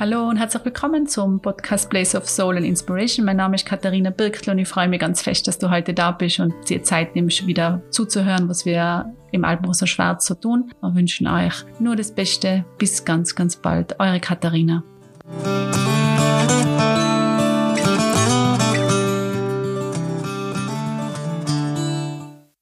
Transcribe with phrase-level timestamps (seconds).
[0.00, 3.26] Hallo und herzlich willkommen zum Podcast Place of Soul and Inspiration.
[3.26, 6.10] Mein Name ist Katharina Birktl und ich freue mich ganz fest, dass du heute da
[6.10, 10.72] bist und dir Zeit nimmst, wieder zuzuhören, was wir im Alpenrosa Schwarz so tun.
[10.80, 12.64] Wir wünschen euch nur das Beste.
[12.78, 14.00] Bis ganz, ganz bald.
[14.00, 14.82] Eure Katharina.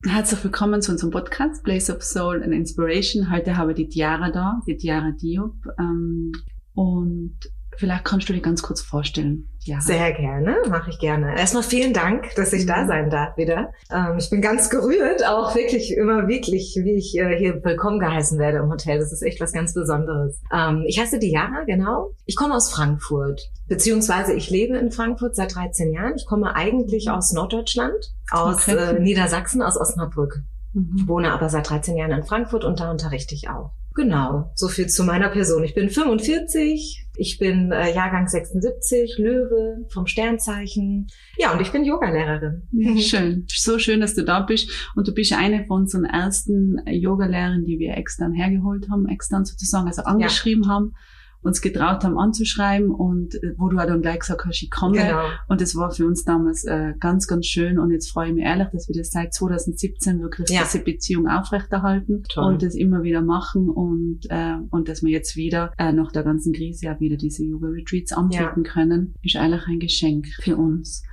[0.05, 3.31] Herzlich willkommen zu unserem Podcast Place of Soul and Inspiration.
[3.31, 5.55] Heute habe ich die Tiara da, die Tiara Diop.
[5.79, 6.33] Ähm,
[6.79, 7.41] und
[7.77, 9.49] vielleicht kannst du dir ganz kurz vorstellen.
[9.65, 9.81] Ja.
[9.81, 11.37] Sehr gerne, mache ich gerne.
[11.37, 12.87] Erstmal vielen Dank, dass ich da mhm.
[12.87, 13.73] sein darf wieder.
[13.93, 18.39] Ähm, ich bin ganz gerührt, auch wirklich immer wirklich, wie ich äh, hier willkommen geheißen
[18.39, 19.01] werde im Hotel.
[19.01, 20.41] Das ist echt was ganz Besonderes.
[20.55, 22.13] Ähm, ich heiße Diana, genau.
[22.27, 26.15] Ich komme aus Frankfurt, beziehungsweise ich lebe in Frankfurt seit 13 Jahren.
[26.15, 28.77] Ich komme eigentlich aus Norddeutschland, aus okay.
[28.77, 30.45] äh, Niedersachsen, aus Osnabrück.
[30.75, 31.09] Mhm.
[31.09, 33.73] Wohne aber seit 13 Jahren in Frankfurt und da unterrichte ich auch.
[33.99, 35.65] Genau, so viel zu meiner Person.
[35.65, 41.09] Ich bin 45, ich bin äh, Jahrgang 76, Löwe vom Sternzeichen.
[41.37, 42.63] Ja, und ich bin Yogalehrerin.
[43.01, 44.71] Schön, so schön, dass du da bist.
[44.95, 49.89] Und du bist eine von unseren ersten Yogalehrern, die wir extern hergeholt haben, extern sozusagen,
[49.89, 50.71] also angeschrieben ja.
[50.71, 50.95] haben
[51.43, 54.99] uns getraut haben anzuschreiben und äh, wo du halt dann gleich gesagt hast, ich komme.
[54.99, 55.23] Genau.
[55.47, 58.45] Und das war für uns damals äh, ganz, ganz schön und jetzt freue ich mich
[58.45, 60.63] ehrlich, dass wir das seit 2017 wirklich ja.
[60.63, 62.45] diese Beziehung aufrechterhalten Toll.
[62.45, 66.25] und das immer wieder machen und, äh, und dass wir jetzt wieder äh, nach der
[66.25, 68.73] ganzen Krise auch wieder diese Yoga-Retreats anbieten ja.
[68.73, 71.05] können, ist eigentlich ein Geschenk für uns.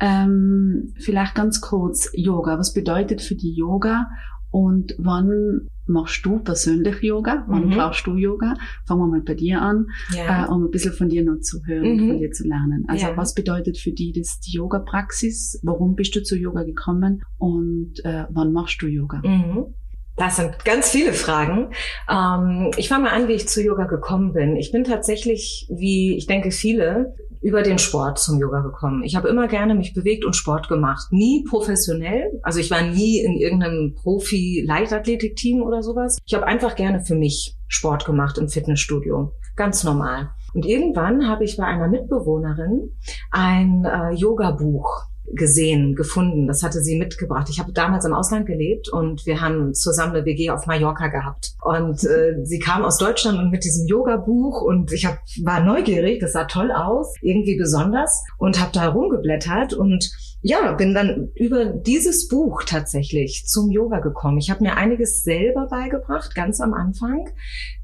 [0.00, 2.58] Ähm, vielleicht ganz kurz Yoga.
[2.58, 4.06] Was bedeutet für die Yoga
[4.50, 7.44] und wann machst du persönlich Yoga?
[7.48, 7.70] Wann mhm.
[7.70, 8.54] brauchst du Yoga?
[8.86, 10.46] Fangen wir mal bei dir an, ja.
[10.46, 12.08] äh, um ein bisschen von dir noch zu hören, mhm.
[12.08, 12.84] von dir zu lernen.
[12.88, 13.16] Also ja.
[13.16, 15.60] was bedeutet für dich das die Yoga-Praxis?
[15.62, 17.22] Warum bist du zu Yoga gekommen?
[17.36, 19.20] Und äh, wann machst du Yoga?
[19.24, 19.74] Mhm.
[20.18, 21.70] Das sind ganz viele Fragen.
[22.10, 24.56] Ähm, ich fange mal an, wie ich zu Yoga gekommen bin.
[24.56, 29.02] Ich bin tatsächlich, wie ich denke viele, über den Sport zum Yoga gekommen.
[29.04, 31.08] Ich habe immer gerne mich bewegt und Sport gemacht.
[31.10, 32.38] Nie professionell.
[32.42, 36.18] Also ich war nie in irgendeinem Profi-Leichtathletik-Team oder sowas.
[36.24, 39.32] Ich habe einfach gerne für mich Sport gemacht im Fitnessstudio.
[39.56, 40.30] Ganz normal.
[40.54, 42.90] Und irgendwann habe ich bei einer Mitbewohnerin
[43.30, 46.46] ein äh, Yoga-Buch gesehen, gefunden.
[46.46, 47.48] Das hatte sie mitgebracht.
[47.50, 51.54] Ich habe damals im Ausland gelebt und wir haben zusammen eine WG auf Mallorca gehabt.
[51.62, 56.20] Und äh, sie kam aus Deutschland und mit diesem Yoga-Buch und ich hab, war neugierig,
[56.20, 60.10] das sah toll aus, irgendwie besonders und habe da rumgeblättert und
[60.48, 64.38] ja, bin dann über dieses Buch tatsächlich zum Yoga gekommen.
[64.38, 67.28] Ich habe mir einiges selber beigebracht, ganz am Anfang,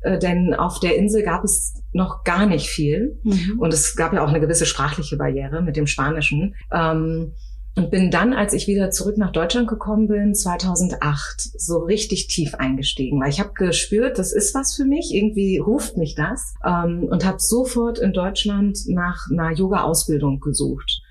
[0.01, 3.59] äh, denn auf der Insel gab es noch gar nicht viel mhm.
[3.59, 6.55] und es gab ja auch eine gewisse sprachliche Barriere mit dem Spanischen.
[6.73, 7.35] Ähm,
[7.77, 12.55] und bin dann, als ich wieder zurück nach Deutschland gekommen bin, 2008, so richtig tief
[12.55, 17.09] eingestiegen, weil ich habe gespürt, das ist was für mich, irgendwie ruft mich das ähm,
[17.11, 21.03] und habe sofort in Deutschland nach einer Yoga-Ausbildung gesucht.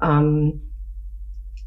[0.00, 0.71] Ähm,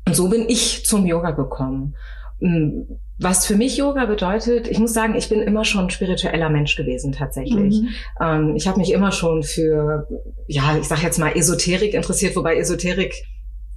[0.06, 1.96] und so bin ich zum Yoga gekommen.
[2.40, 6.50] Hm, was für mich Yoga bedeutet, ich muss sagen, ich bin immer schon ein spiritueller
[6.50, 7.82] Mensch gewesen tatsächlich.
[7.82, 7.90] Mhm.
[8.20, 10.08] Ähm, ich habe mich immer schon für,
[10.48, 13.24] ja, ich sage jetzt mal Esoterik interessiert, wobei Esoterik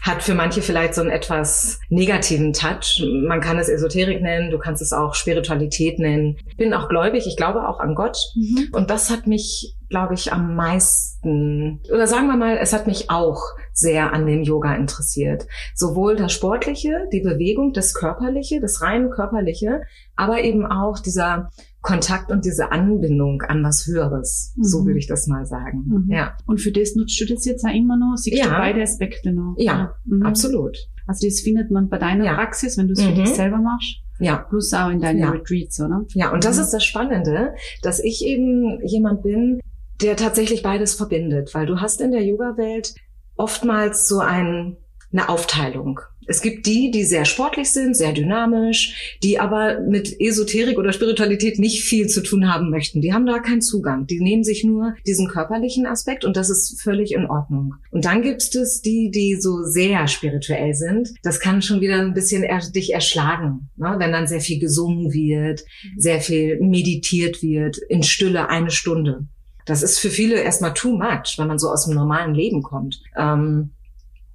[0.01, 3.05] hat für manche vielleicht so einen etwas negativen Touch.
[3.27, 6.37] Man kann es Esoterik nennen, du kannst es auch Spiritualität nennen.
[6.47, 8.17] Ich bin auch gläubig, ich glaube auch an Gott.
[8.35, 8.69] Mhm.
[8.73, 13.11] Und das hat mich, glaube ich, am meisten, oder sagen wir mal, es hat mich
[13.11, 15.47] auch sehr an dem Yoga interessiert.
[15.75, 19.83] Sowohl das Sportliche, die Bewegung, das Körperliche, das rein Körperliche,
[20.17, 21.51] aber eben auch dieser
[21.81, 24.53] Kontakt und diese Anbindung an was Höheres.
[24.57, 24.65] Mhm.
[24.65, 25.85] So würde ich das mal sagen.
[25.87, 26.13] Mhm.
[26.13, 26.37] Ja.
[26.47, 28.17] Und für das nutzt du das jetzt auch immer noch?
[28.17, 28.47] Siehst ja.
[28.47, 29.55] du beide Aspekte noch?
[29.59, 30.23] Ja, mhm.
[30.23, 30.77] absolut.
[31.07, 32.35] Also das findet man bei deiner ja.
[32.35, 33.35] Praxis, wenn du es für dich mhm.
[33.35, 34.03] selber machst?
[34.19, 34.39] Ja.
[34.49, 35.31] Plus auch in deinen ja.
[35.31, 36.05] Retreats, oder?
[36.15, 36.65] Ja, und das mhm.
[36.65, 39.61] ist das Spannende, dass ich eben jemand bin,
[40.01, 42.95] der tatsächlich beides verbindet, weil du hast in der Yoga-Welt
[43.37, 44.77] oftmals so ein,
[45.13, 46.01] eine Aufteilung.
[46.31, 51.59] Es gibt die, die sehr sportlich sind, sehr dynamisch, die aber mit Esoterik oder Spiritualität
[51.59, 53.01] nicht viel zu tun haben möchten.
[53.01, 54.07] Die haben da keinen Zugang.
[54.07, 57.77] Die nehmen sich nur diesen körperlichen Aspekt und das ist völlig in Ordnung.
[57.91, 61.09] Und dann gibt es die, die so sehr spirituell sind.
[61.23, 63.97] Das kann schon wieder ein bisschen er dich erschlagen, ne?
[63.99, 65.65] wenn dann sehr viel gesungen wird,
[65.97, 69.27] sehr viel meditiert wird, in Stille eine Stunde.
[69.69, 73.01] Das ist für viele erstmal too much, wenn man so aus dem normalen Leben kommt.
[73.17, 73.73] Ähm,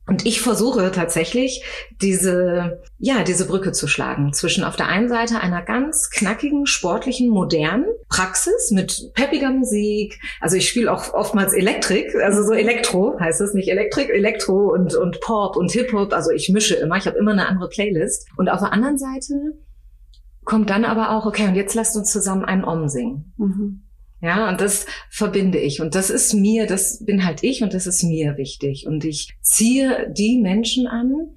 [0.06, 1.64] und ich versuche tatsächlich,
[2.02, 7.30] diese, ja, diese Brücke zu schlagen zwischen auf der einen Seite einer ganz knackigen, sportlichen,
[7.30, 10.20] modernen Praxis mit peppiger Musik.
[10.42, 14.94] Also ich spiele auch oftmals Elektrik, also so Elektro heißt es nicht Elektrik, Elektro und,
[14.94, 16.12] und Pop und Hip-Hop.
[16.12, 18.28] Also ich mische immer, ich habe immer eine andere Playlist.
[18.36, 19.54] Und auf der anderen Seite
[20.44, 23.34] kommt dann aber auch, okay, und jetzt lasst uns zusammen einen Om singen.
[23.38, 23.84] Mhm.
[24.24, 25.82] Ja, und das verbinde ich.
[25.82, 28.88] Und das ist mir, das bin halt ich und das ist mir wichtig.
[28.88, 31.28] Und ich ziehe die Menschen an,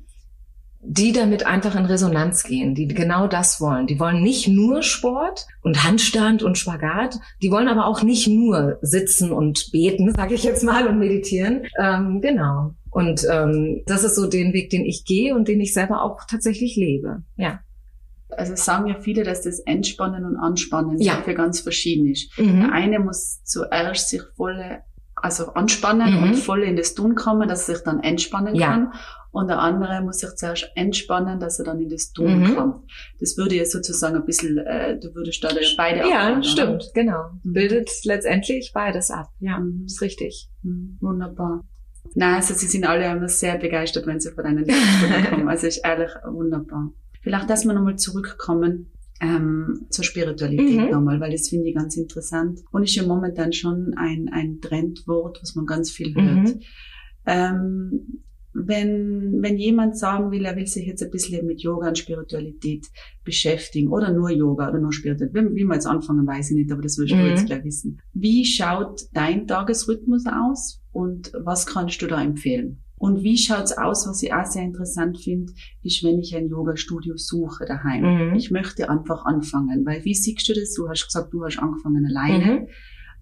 [0.80, 3.88] die damit einfach in Resonanz gehen, die genau das wollen.
[3.88, 8.78] Die wollen nicht nur Sport und Handstand und Spagat, die wollen aber auch nicht nur
[8.82, 11.66] sitzen und beten, sage ich jetzt mal, und meditieren.
[11.82, 12.74] Ähm, genau.
[12.90, 16.20] Und ähm, das ist so den Weg, den ich gehe und den ich selber auch
[16.30, 17.24] tatsächlich lebe.
[17.36, 17.58] Ja.
[18.30, 21.22] Also sagen ja viele, dass das Entspannen und Anspannen ja.
[21.22, 22.36] für ganz verschieden ist.
[22.38, 22.60] Mhm.
[22.60, 24.80] Der eine muss zuerst sich voll
[25.16, 26.22] also anspannen mhm.
[26.22, 28.68] und voll in das Tun kommen, dass er sich dann entspannen ja.
[28.68, 28.92] kann.
[29.32, 32.54] Und der andere muss sich zuerst entspannen, dass er dann in das Tun mhm.
[32.54, 32.90] kommt.
[33.20, 36.92] Das würde ja sozusagen ein bisschen, äh, du würdest da beide Ja, abbauen, stimmt, oder?
[36.94, 37.30] genau.
[37.42, 37.52] Mhm.
[37.52, 39.28] Bildet letztendlich beides ab.
[39.40, 39.84] Ja, mhm.
[39.86, 40.48] ist richtig.
[40.62, 40.96] Mhm.
[41.00, 41.64] Wunderbar.
[42.14, 45.48] Nein, also sie sind alle immer sehr begeistert, wenn sie von deinen Stunden kommen.
[45.48, 46.92] Also ist ehrlich wunderbar.
[47.26, 50.90] Vielleicht, dass wir nochmal zurückkommen ähm, zur Spiritualität mhm.
[50.92, 52.60] nochmal, weil das finde ich ganz interessant.
[52.70, 56.54] Und ist ja momentan schon ein, ein Trendwort, was man ganz viel hört.
[56.54, 56.60] Mhm.
[57.26, 58.22] Ähm,
[58.54, 62.86] wenn, wenn jemand sagen will, er will sich jetzt ein bisschen mit Yoga und Spiritualität
[63.24, 66.70] beschäftigen oder nur Yoga oder nur Spiritualität, wie, wie wir jetzt anfangen, weiß ich nicht,
[66.70, 67.26] aber das du mhm.
[67.26, 68.00] jetzt gleich wissen.
[68.12, 72.84] Wie schaut dein Tagesrhythmus aus und was kannst du da empfehlen?
[72.98, 75.52] Und wie schaut's aus, was ich auch sehr interessant finde,
[75.82, 78.30] ist, wenn ich ein Yoga-Studio suche daheim.
[78.30, 78.34] Mhm.
[78.36, 80.72] Ich möchte einfach anfangen, weil wie siehst du das?
[80.74, 82.60] Du hast gesagt, du hast angefangen alleine.
[82.60, 82.68] Mhm.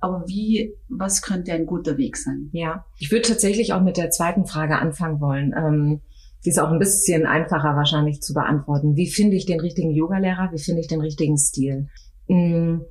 [0.00, 2.50] Aber wie, was könnte ein guter Weg sein?
[2.52, 5.54] Ja, ich würde tatsächlich auch mit der zweiten Frage anfangen wollen.
[5.56, 6.02] Ähm,
[6.44, 8.96] die ist auch ein bisschen einfacher wahrscheinlich zu beantworten.
[8.96, 10.50] Wie finde ich den richtigen Yogalehrer?
[10.52, 11.88] Wie finde ich den richtigen Stil?
[12.28, 12.84] Mhm.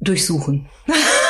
[0.00, 0.66] Durchsuchen.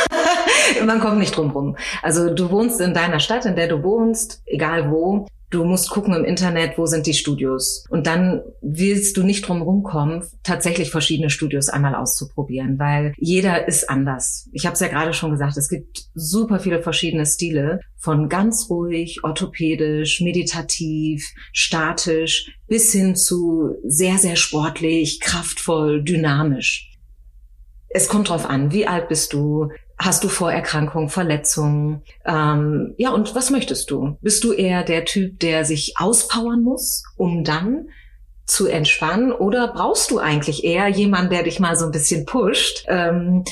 [0.87, 1.77] Man kommt nicht drum rum.
[2.03, 5.27] Also du wohnst in deiner Stadt, in der du wohnst, egal wo.
[5.51, 7.85] Du musst gucken im Internet, wo sind die Studios.
[7.89, 13.89] Und dann willst du nicht drum rumkommen, tatsächlich verschiedene Studios einmal auszuprobieren, weil jeder ist
[13.89, 14.49] anders.
[14.53, 18.69] Ich habe es ja gerade schon gesagt, es gibt super viele verschiedene Stile, von ganz
[18.71, 26.93] ruhig, orthopädisch, meditativ, statisch, bis hin zu sehr, sehr sportlich, kraftvoll, dynamisch.
[27.89, 32.03] Es kommt drauf an, wie alt bist du, Hast du Vorerkrankungen, Verletzungen?
[32.25, 34.19] Ähm, ja, und was möchtest du?
[34.21, 37.89] Bist du eher der Typ, der sich auspowern muss, um dann
[38.45, 39.33] zu entspannen?
[39.33, 43.45] Oder brauchst du eigentlich eher jemanden, der dich mal so ein bisschen pusht, ähm,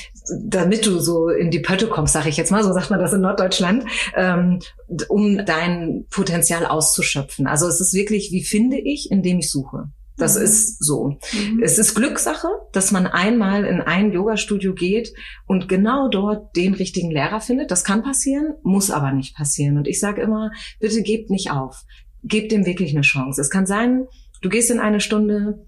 [0.43, 3.15] damit du so in die Pötte kommst, sage ich jetzt mal, so sagt man das
[3.15, 4.61] in Norddeutschland, ähm,
[5.09, 7.47] um dein Potenzial auszuschöpfen.
[7.47, 9.89] Also es ist wirklich, wie finde ich, indem ich suche.
[10.17, 10.45] Das mhm.
[10.45, 11.19] ist so.
[11.33, 11.63] Mhm.
[11.63, 15.13] Es ist Glückssache, dass man einmal in ein Yoga-Studio geht
[15.47, 17.71] und genau dort den richtigen Lehrer findet.
[17.71, 19.77] Das kann passieren, muss aber nicht passieren.
[19.77, 20.51] Und ich sage immer,
[20.81, 21.83] bitte gebt nicht auf.
[22.23, 23.41] Gebt dem wirklich eine Chance.
[23.41, 24.07] Es kann sein,
[24.41, 25.67] du gehst in eine Stunde,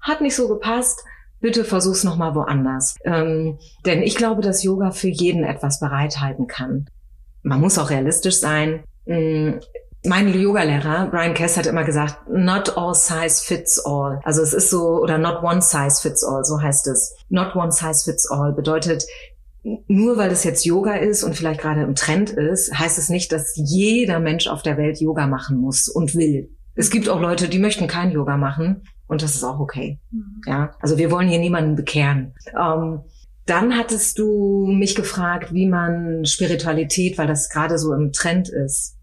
[0.00, 1.02] hat nicht so gepasst,
[1.40, 2.96] bitte versuch's nochmal woanders.
[3.04, 6.86] Ähm, denn ich glaube, dass Yoga für jeden etwas bereithalten kann.
[7.42, 8.84] Man muss auch realistisch sein.
[10.06, 14.20] Mein Yoga-Lehrer, Brian Kess, hat immer gesagt, not all size fits all.
[14.22, 17.16] Also es ist so, oder not one size fits all, so heißt es.
[17.28, 19.04] Not one size fits all bedeutet,
[19.88, 23.32] nur weil es jetzt Yoga ist und vielleicht gerade im Trend ist, heißt es nicht,
[23.32, 26.50] dass jeder Mensch auf der Welt Yoga machen muss und will.
[26.76, 29.98] Es gibt auch Leute, die möchten kein Yoga machen und das ist auch okay.
[30.12, 30.40] Mhm.
[30.46, 32.34] Ja, also wir wollen hier niemanden bekehren.
[32.56, 33.00] Ähm,
[33.46, 38.95] dann hattest du mich gefragt, wie man Spiritualität, weil das gerade so im Trend ist,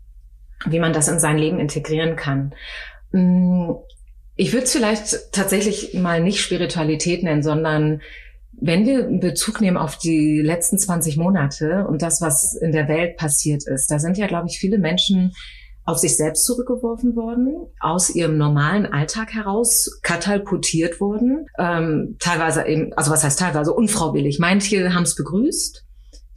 [0.65, 2.53] wie man das in sein Leben integrieren kann.
[3.12, 3.72] Mm,
[4.36, 8.01] ich würde es vielleicht tatsächlich mal nicht Spiritualität nennen, sondern
[8.60, 13.17] wenn wir Bezug nehmen auf die letzten 20 Monate und das, was in der Welt
[13.17, 15.34] passiert ist, da sind ja, glaube ich, viele Menschen
[15.86, 22.93] auf sich selbst zurückgeworfen worden, aus ihrem normalen Alltag heraus katapultiert worden, ähm, teilweise eben,
[22.93, 24.39] also was heißt teilweise unfreiwillig.
[24.39, 25.86] Manche haben es begrüßt,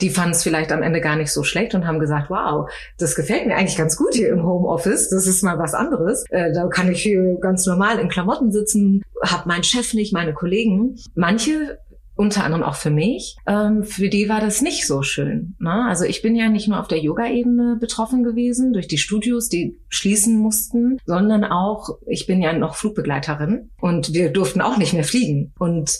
[0.01, 3.15] die fanden es vielleicht am Ende gar nicht so schlecht und haben gesagt, wow, das
[3.15, 5.09] gefällt mir eigentlich ganz gut hier im Homeoffice.
[5.11, 6.25] Das ist mal was anderes.
[6.31, 10.35] Äh, da kann ich hier ganz normal in Klamotten sitzen, hab meinen Chef nicht, meine
[10.35, 10.97] Kollegen.
[11.15, 11.79] Manche
[12.17, 15.55] unter anderem auch für mich, ähm, für die war das nicht so schön.
[15.59, 15.85] Ne?
[15.87, 19.79] Also ich bin ja nicht nur auf der Yoga-Ebene betroffen gewesen durch die Studios, die
[19.91, 25.05] schließen mussten, sondern auch, ich bin ja noch Flugbegleiterin und wir durften auch nicht mehr
[25.05, 25.53] fliegen.
[25.59, 25.99] Und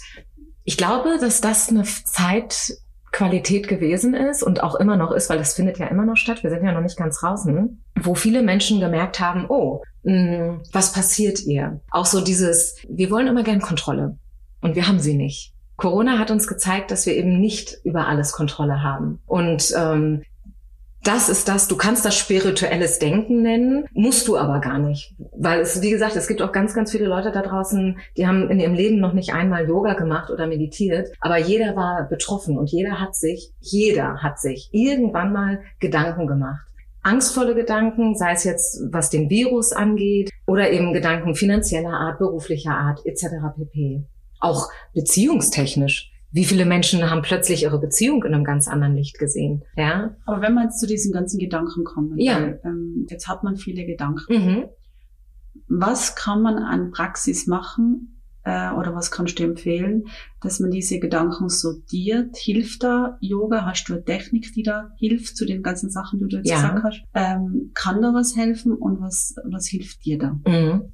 [0.65, 2.73] ich glaube, dass das eine Zeit
[3.17, 6.43] Qualität gewesen ist und auch immer noch ist, weil das findet ja immer noch statt,
[6.43, 10.61] wir sind ja noch nicht ganz draußen, wo viele Menschen gemerkt haben, oh, mh, hm,
[10.71, 11.81] was passiert ihr?
[11.91, 14.19] Auch so dieses, wir wollen immer gern Kontrolle
[14.61, 15.55] und wir haben sie nicht.
[15.77, 19.21] Corona hat uns gezeigt, dass wir eben nicht über alles Kontrolle haben.
[19.27, 20.23] Und ähm,
[21.07, 25.15] das ist das, du kannst das spirituelles Denken nennen, musst du aber gar nicht.
[25.37, 28.51] Weil es, wie gesagt, es gibt auch ganz, ganz viele Leute da draußen, die haben
[28.51, 32.71] in ihrem Leben noch nicht einmal Yoga gemacht oder meditiert, aber jeder war betroffen und
[32.71, 36.67] jeder hat sich, jeder hat sich irgendwann mal Gedanken gemacht.
[37.03, 42.73] Angstvolle Gedanken, sei es jetzt was den Virus angeht oder eben Gedanken finanzieller Art, beruflicher
[42.73, 43.27] Art etc.
[43.57, 44.03] pp.
[44.41, 49.63] Auch beziehungstechnisch wie viele Menschen haben plötzlich ihre Beziehung in einem ganz anderen Licht gesehen?
[49.75, 50.15] Ja.
[50.27, 52.35] Aber wenn man jetzt zu diesen ganzen Gedanken kommt, ja.
[52.35, 54.35] Weil, ähm, jetzt hat man viele Gedanken.
[54.35, 54.65] Mhm.
[55.69, 60.09] Was kann man an Praxis machen äh, oder was kannst du empfehlen,
[60.43, 62.37] dass man diese Gedanken sortiert?
[62.37, 63.65] Hilft da Yoga?
[63.65, 66.57] Hast du eine Technik, die da hilft zu den ganzen Sachen, die du jetzt ja.
[66.61, 67.03] gesagt hast?
[67.15, 70.39] Ähm, kann da was helfen und was, was hilft dir da?
[70.47, 70.93] Mhm.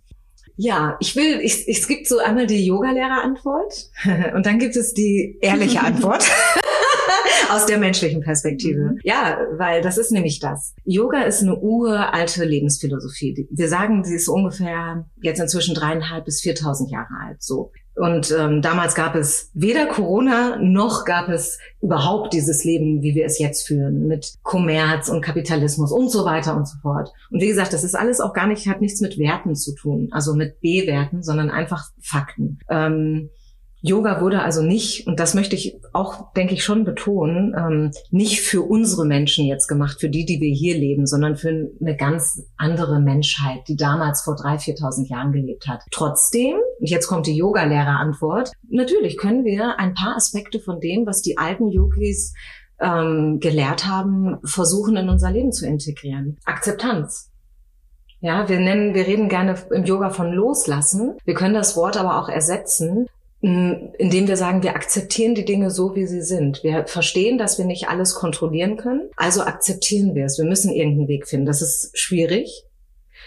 [0.56, 3.90] Ja, ich will, ich, es gibt so einmal die Yoga-Lehrer-Antwort
[4.34, 6.24] und dann gibt es die ehrliche Antwort.
[7.50, 8.92] aus der menschlichen Perspektive.
[8.92, 9.00] Mhm.
[9.02, 10.74] Ja, weil das ist nämlich das.
[10.84, 13.46] Yoga ist eine uralte Lebensphilosophie.
[13.50, 17.42] Wir sagen, sie ist ungefähr jetzt inzwischen dreieinhalb bis viertausend Jahre alt.
[17.42, 17.72] So.
[17.94, 23.26] Und ähm, damals gab es weder Corona noch gab es überhaupt dieses Leben, wie wir
[23.26, 27.12] es jetzt führen, mit Kommerz und Kapitalismus und so weiter und so fort.
[27.30, 30.08] Und wie gesagt, das ist alles auch gar nicht, hat nichts mit Werten zu tun,
[30.10, 32.58] also mit B-Werten, sondern einfach Fakten.
[32.68, 33.28] Ähm,
[33.84, 38.40] Yoga wurde also nicht, und das möchte ich auch, denke ich, schon betonen, ähm, nicht
[38.40, 41.48] für unsere Menschen jetzt gemacht, für die, die wir hier leben, sondern für
[41.80, 45.82] eine ganz andere Menschheit, die damals vor 3.000, 4.000 Jahren gelebt hat.
[45.90, 51.36] Trotzdem, jetzt kommt die Yoga-Lehrer-Antwort, natürlich können wir ein paar Aspekte von dem, was die
[51.36, 52.34] alten Yogis
[52.80, 56.38] ähm, gelehrt haben, versuchen in unser Leben zu integrieren.
[56.44, 57.30] Akzeptanz.
[58.20, 61.16] Ja, wir nennen, wir reden gerne im Yoga von loslassen.
[61.24, 63.08] Wir können das Wort aber auch ersetzen
[63.42, 66.62] indem wir sagen, wir akzeptieren die Dinge so, wie sie sind.
[66.62, 70.38] Wir verstehen, dass wir nicht alles kontrollieren können, also akzeptieren wir es.
[70.38, 71.46] Wir müssen irgendeinen Weg finden.
[71.46, 72.64] Das ist schwierig.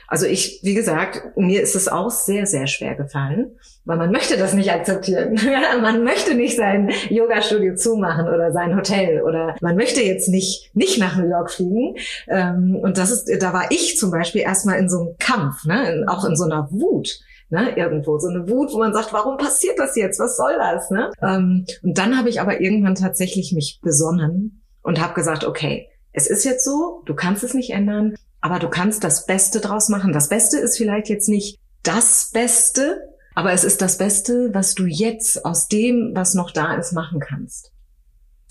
[0.08, 4.38] Also ich, wie gesagt, mir ist es auch sehr, sehr schwer gefallen, weil man möchte
[4.38, 5.38] das nicht akzeptieren.
[5.82, 10.98] man möchte nicht sein Yoga-Studio zumachen oder sein Hotel oder man möchte jetzt nicht, nicht
[10.98, 11.96] nach New York fliegen.
[12.30, 16.06] Ähm, und das ist, da war ich zum Beispiel erstmal in so einem Kampf, ne?
[16.08, 18.18] auch in so einer Wut ne, irgendwo.
[18.18, 20.20] So eine Wut, wo man sagt, warum passiert das jetzt?
[20.20, 20.90] Was soll das?
[20.90, 21.12] Ne?
[21.22, 26.28] Ähm, und dann habe ich aber irgendwann tatsächlich mich besonnen und habe gesagt, okay, es
[26.28, 30.14] ist jetzt so, du kannst es nicht ändern, aber du kannst das Beste draus machen.
[30.14, 34.86] Das Beste ist vielleicht jetzt nicht das Beste, aber es ist das Beste, was du
[34.86, 37.72] jetzt aus dem, was noch da ist, machen kannst.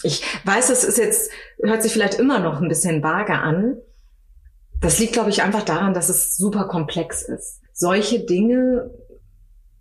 [0.03, 1.31] Ich weiß, es ist jetzt,
[1.63, 3.79] hört sich vielleicht immer noch ein bisschen vage an.
[4.81, 8.91] Das liegt, glaube ich, einfach daran, dass es super komplex ist solche Dinge,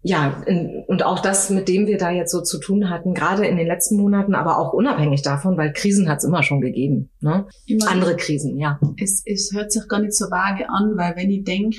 [0.02, 3.46] ja, in, und auch das, mit dem wir da jetzt so zu tun hatten, gerade
[3.46, 7.10] in den letzten Monaten, aber auch unabhängig davon, weil Krisen hat es immer schon gegeben.
[7.22, 7.46] Ne?
[7.66, 8.80] Immer, Andere Krisen, ja.
[8.98, 11.78] Es, es hört sich gar nicht so vage an, weil wenn ich denke,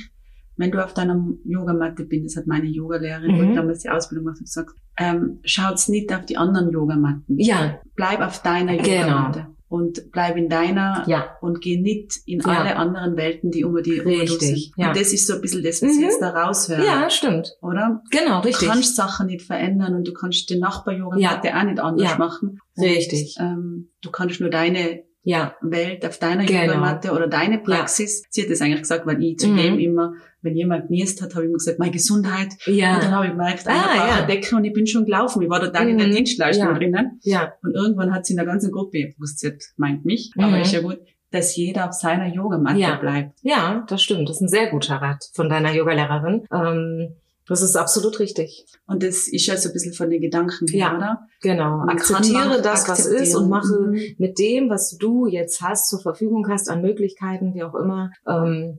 [0.57, 3.39] wenn du auf deiner Yogamatte bist, das hat meine Yogalehrerin, mhm.
[3.39, 7.39] wo ich damals die Ausbildung gemacht habe, gesagt, ähm, schaut's nicht auf die anderen Yogamatten.
[7.39, 7.81] Ja.
[7.97, 8.89] Bleib auf deiner genau.
[8.89, 9.41] Yogamatte.
[9.41, 11.37] Genau und bleib in deiner ja.
[11.41, 12.47] und geh nicht in ja.
[12.47, 14.71] alle anderen Welten, die um die Richtig.
[14.77, 14.89] Ja.
[14.89, 15.99] Und das ist so ein bisschen das, was mhm.
[15.99, 16.87] ich jetzt da raushöre.
[16.87, 17.57] Ja, stimmt.
[17.61, 18.01] Oder?
[18.13, 18.69] Genau, richtig.
[18.69, 21.39] Du kannst Sachen nicht verändern und du kannst den Nachbar-Yoga ja.
[21.39, 22.61] auch nicht anders machen.
[22.79, 23.35] Richtig.
[23.37, 25.57] Und, ähm, du kannst nur deine ja.
[25.63, 26.65] Welt auf deiner genau.
[26.65, 28.23] Yogamatte oder deine Praxis.
[28.23, 28.29] Ja.
[28.31, 29.57] Sie hat das eigentlich gesagt, weil ich zu mhm.
[29.57, 30.13] dem immer,
[30.43, 32.49] wenn jemand genießt hat, habe ich immer gesagt, meine Gesundheit.
[32.67, 32.95] Ja.
[32.95, 34.15] Und dann habe ich gemerkt, ah, ja.
[34.17, 35.43] eine Decke und ich bin schon gelaufen.
[35.43, 35.91] Ich war da dann mhm.
[35.91, 36.13] in der mhm.
[36.13, 36.75] Dienstleistung ja.
[36.75, 37.19] drinnen.
[37.23, 37.55] Ja.
[37.63, 40.45] Und irgendwann hat sie in der ganzen Gruppe, ich wusste jetzt, meint mich, mhm.
[40.45, 40.99] aber ist ja gut,
[41.31, 42.97] dass jeder auf seiner Yogamatte ja.
[42.97, 43.39] bleibt.
[43.43, 44.29] Ja, das stimmt.
[44.29, 46.47] Das ist ein sehr guter Rat von deiner Yogalehrerin.
[46.53, 47.17] Ähm,
[47.47, 48.67] das ist absolut richtig.
[48.87, 51.27] Und das ist ja so ein bisschen von den Gedanken her, ja, oder?
[51.43, 51.79] Genau.
[51.79, 54.01] Man Akzeptiere das, was ist und mache mhm.
[54.19, 58.79] mit dem, was du jetzt hast, zur Verfügung hast, an Möglichkeiten, wie auch immer, ähm,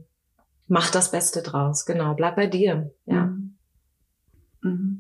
[0.67, 1.85] mach das Beste draus.
[1.85, 2.15] Genau.
[2.15, 2.91] Bleib bei dir.
[3.05, 3.25] Ja.
[3.25, 3.57] Mhm.
[4.61, 4.94] Mhm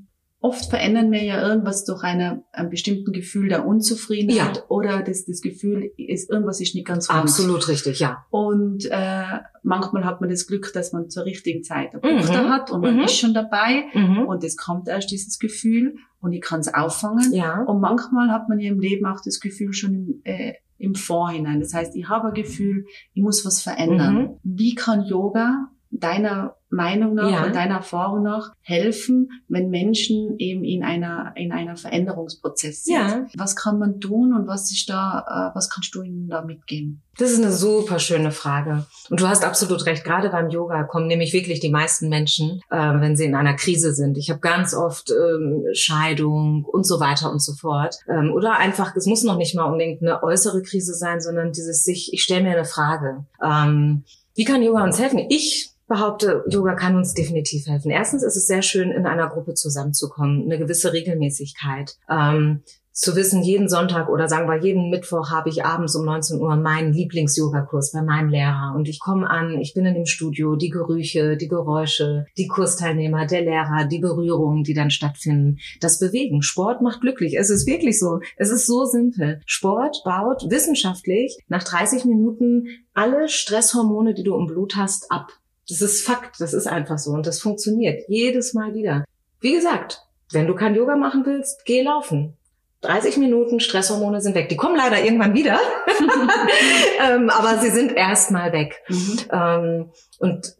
[0.45, 4.63] oft verändern wir ja irgendwas durch eine, ein bestimmten Gefühl der Unzufriedenheit ja.
[4.69, 7.17] oder das, das Gefühl ist, irgendwas ist nicht ganz gut.
[7.17, 8.25] Absolut richtig, ja.
[8.29, 12.49] Und äh, manchmal hat man das Glück, dass man zur richtigen Zeit ein Buch mhm.
[12.49, 13.03] hat und man mhm.
[13.05, 14.27] ist schon dabei mhm.
[14.27, 17.33] und es kommt erst dieses Gefühl und ich kann es auffangen.
[17.33, 17.63] Ja.
[17.63, 21.59] Und manchmal hat man ja im Leben auch das Gefühl schon im, äh, im Vorhinein.
[21.59, 22.85] Das heißt, ich habe ein Gefühl,
[23.15, 24.15] ich muss was verändern.
[24.15, 24.29] Mhm.
[24.43, 27.45] Wie kann Yoga deiner Meinung nach ja.
[27.45, 32.95] und deiner Erfahrung nach helfen, wenn Menschen eben in einer in einer Veränderungsprozess sind?
[32.95, 33.25] Ja.
[33.37, 37.01] Was kann man tun und was ist da, äh, was kannst du ihnen da mitgeben?
[37.17, 38.85] Das ist eine super schöne Frage.
[39.09, 40.03] Und du hast absolut recht.
[40.03, 43.93] Gerade beim Yoga kommen nämlich wirklich die meisten Menschen, äh, wenn sie in einer Krise
[43.93, 44.17] sind.
[44.17, 47.95] Ich habe ganz oft ähm, Scheidung und so weiter und so fort.
[48.09, 51.83] Ähm, oder einfach, es muss noch nicht mal unbedingt eine äußere Krise sein, sondern dieses
[51.83, 53.25] sich, ich stelle mir eine Frage.
[53.41, 54.03] Ähm,
[54.35, 55.25] wie kann Yoga uns helfen?
[55.29, 57.91] Ich behaupte, Yoga kann uns definitiv helfen.
[57.91, 61.97] Erstens ist es sehr schön, in einer Gruppe zusammenzukommen, eine gewisse Regelmäßigkeit.
[62.09, 62.63] Ähm,
[62.95, 66.55] zu wissen, jeden Sonntag oder sagen wir jeden Mittwoch habe ich abends um 19 Uhr
[66.55, 70.69] meinen Lieblings-Yoga-Kurs bei meinem Lehrer und ich komme an, ich bin in dem Studio, die
[70.69, 76.41] Gerüche, die Geräusche, die Kursteilnehmer, der Lehrer, die Berührungen, die dann stattfinden, das Bewegen.
[76.41, 77.37] Sport macht glücklich.
[77.37, 78.21] Es ist wirklich so.
[78.37, 79.41] Es ist so simpel.
[79.45, 85.33] Sport baut wissenschaftlich nach 30 Minuten alle Stresshormone, die du im Blut hast, ab.
[85.69, 86.39] Das ist Fakt.
[86.39, 89.05] Das ist einfach so und das funktioniert jedes Mal wieder.
[89.39, 92.37] Wie gesagt, wenn du kein Yoga machen willst, geh laufen
[92.85, 94.49] 30 Minuten, Stresshormone sind weg.
[94.49, 95.59] Die kommen leider irgendwann wieder,
[97.01, 98.81] ähm, aber sie sind erstmal weg.
[98.87, 99.19] Mhm.
[99.31, 100.55] Ähm, und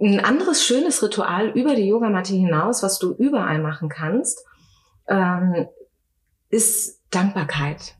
[0.00, 4.44] ein anderes schönes Ritual über die Yogamatte hinaus, was du überall machen kannst,
[5.08, 5.66] ähm,
[6.48, 7.96] ist Dankbarkeit.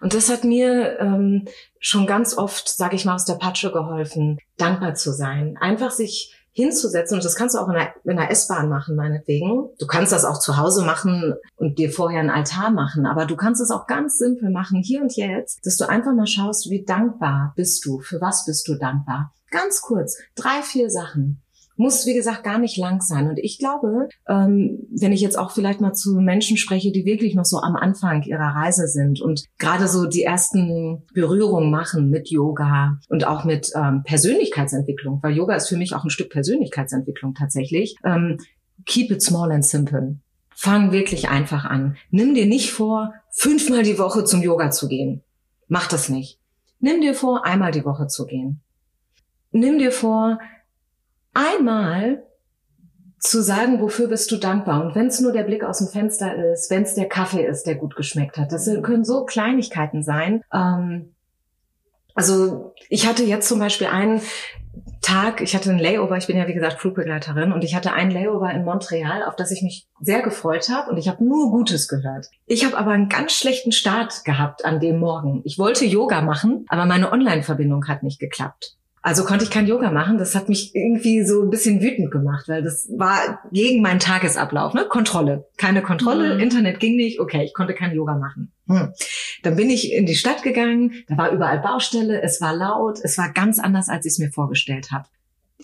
[0.00, 1.46] Und das hat mir ähm,
[1.78, 5.56] schon ganz oft, sage ich mal, aus der Patsche geholfen, dankbar zu sein.
[5.60, 9.68] Einfach sich hinzusetzen, und das kannst du auch in einer, in einer S-Bahn machen, meinetwegen.
[9.78, 13.36] Du kannst das auch zu Hause machen und dir vorher einen Altar machen, aber du
[13.36, 16.84] kannst es auch ganz simpel machen, hier und jetzt, dass du einfach mal schaust, wie
[16.84, 19.32] dankbar bist du, für was bist du dankbar.
[19.50, 21.40] Ganz kurz, drei, vier Sachen
[21.80, 23.28] muss, wie gesagt, gar nicht lang sein.
[23.28, 27.34] Und ich glaube, ähm, wenn ich jetzt auch vielleicht mal zu Menschen spreche, die wirklich
[27.34, 32.28] noch so am Anfang ihrer Reise sind und gerade so die ersten Berührungen machen mit
[32.30, 37.34] Yoga und auch mit ähm, Persönlichkeitsentwicklung, weil Yoga ist für mich auch ein Stück Persönlichkeitsentwicklung
[37.34, 37.96] tatsächlich.
[38.04, 38.36] Ähm,
[38.84, 40.16] keep it small and simple.
[40.54, 41.96] Fang wirklich einfach an.
[42.10, 45.22] Nimm dir nicht vor, fünfmal die Woche zum Yoga zu gehen.
[45.66, 46.38] Mach das nicht.
[46.78, 48.60] Nimm dir vor, einmal die Woche zu gehen.
[49.50, 50.38] Nimm dir vor,
[51.34, 52.22] einmal
[53.18, 54.82] zu sagen, wofür bist du dankbar?
[54.82, 57.64] Und wenn es nur der Blick aus dem Fenster ist, wenn es der Kaffee ist,
[57.66, 60.42] der gut geschmeckt hat, das können so Kleinigkeiten sein.
[60.52, 61.14] Ähm,
[62.14, 64.22] also ich hatte jetzt zum Beispiel einen
[65.02, 68.10] Tag, ich hatte einen Layover, ich bin ja wie gesagt Flugbegleiterin und ich hatte einen
[68.10, 71.88] Layover in Montreal, auf das ich mich sehr gefreut habe und ich habe nur Gutes
[71.88, 72.26] gehört.
[72.46, 75.42] Ich habe aber einen ganz schlechten Start gehabt an dem Morgen.
[75.44, 78.76] Ich wollte Yoga machen, aber meine Online-Verbindung hat nicht geklappt.
[79.02, 80.18] Also konnte ich kein Yoga machen.
[80.18, 84.74] Das hat mich irgendwie so ein bisschen wütend gemacht, weil das war gegen meinen Tagesablauf.
[84.74, 84.84] Ne?
[84.88, 85.46] Kontrolle.
[85.56, 86.40] Keine Kontrolle, mhm.
[86.40, 87.18] Internet ging nicht.
[87.18, 88.52] Okay, ich konnte kein Yoga machen.
[88.68, 88.92] Hm.
[89.42, 90.92] Dann bin ich in die Stadt gegangen.
[91.08, 92.20] Da war überall Baustelle.
[92.22, 92.98] Es war laut.
[93.02, 95.06] Es war ganz anders, als ich es mir vorgestellt habe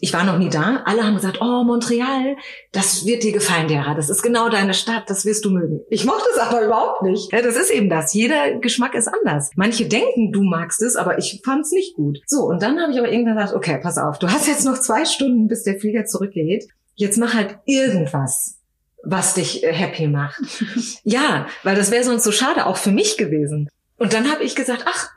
[0.01, 0.83] ich war noch nie da.
[0.85, 2.37] Alle haben gesagt, oh, Montreal,
[2.73, 3.95] das wird dir gefallen, Dera.
[3.95, 5.81] Das ist genau deine Stadt, das wirst du mögen.
[5.89, 7.33] Ich mochte es aber überhaupt nicht.
[7.33, 8.13] Ja, das ist eben das.
[8.13, 9.51] Jeder Geschmack ist anders.
[9.57, 12.19] Manche denken, du magst es, aber ich fand es nicht gut.
[12.27, 14.79] So, und dann habe ich aber irgendwann gesagt, okay, pass auf, du hast jetzt noch
[14.79, 16.69] zwei Stunden, bis der Flieger zurückgeht.
[16.95, 18.59] Jetzt mach halt irgendwas,
[19.03, 20.41] was dich äh, happy macht.
[21.05, 23.69] ja, weil das wäre sonst so schade, auch für mich gewesen.
[23.99, 25.11] Und dann habe ich gesagt, ach,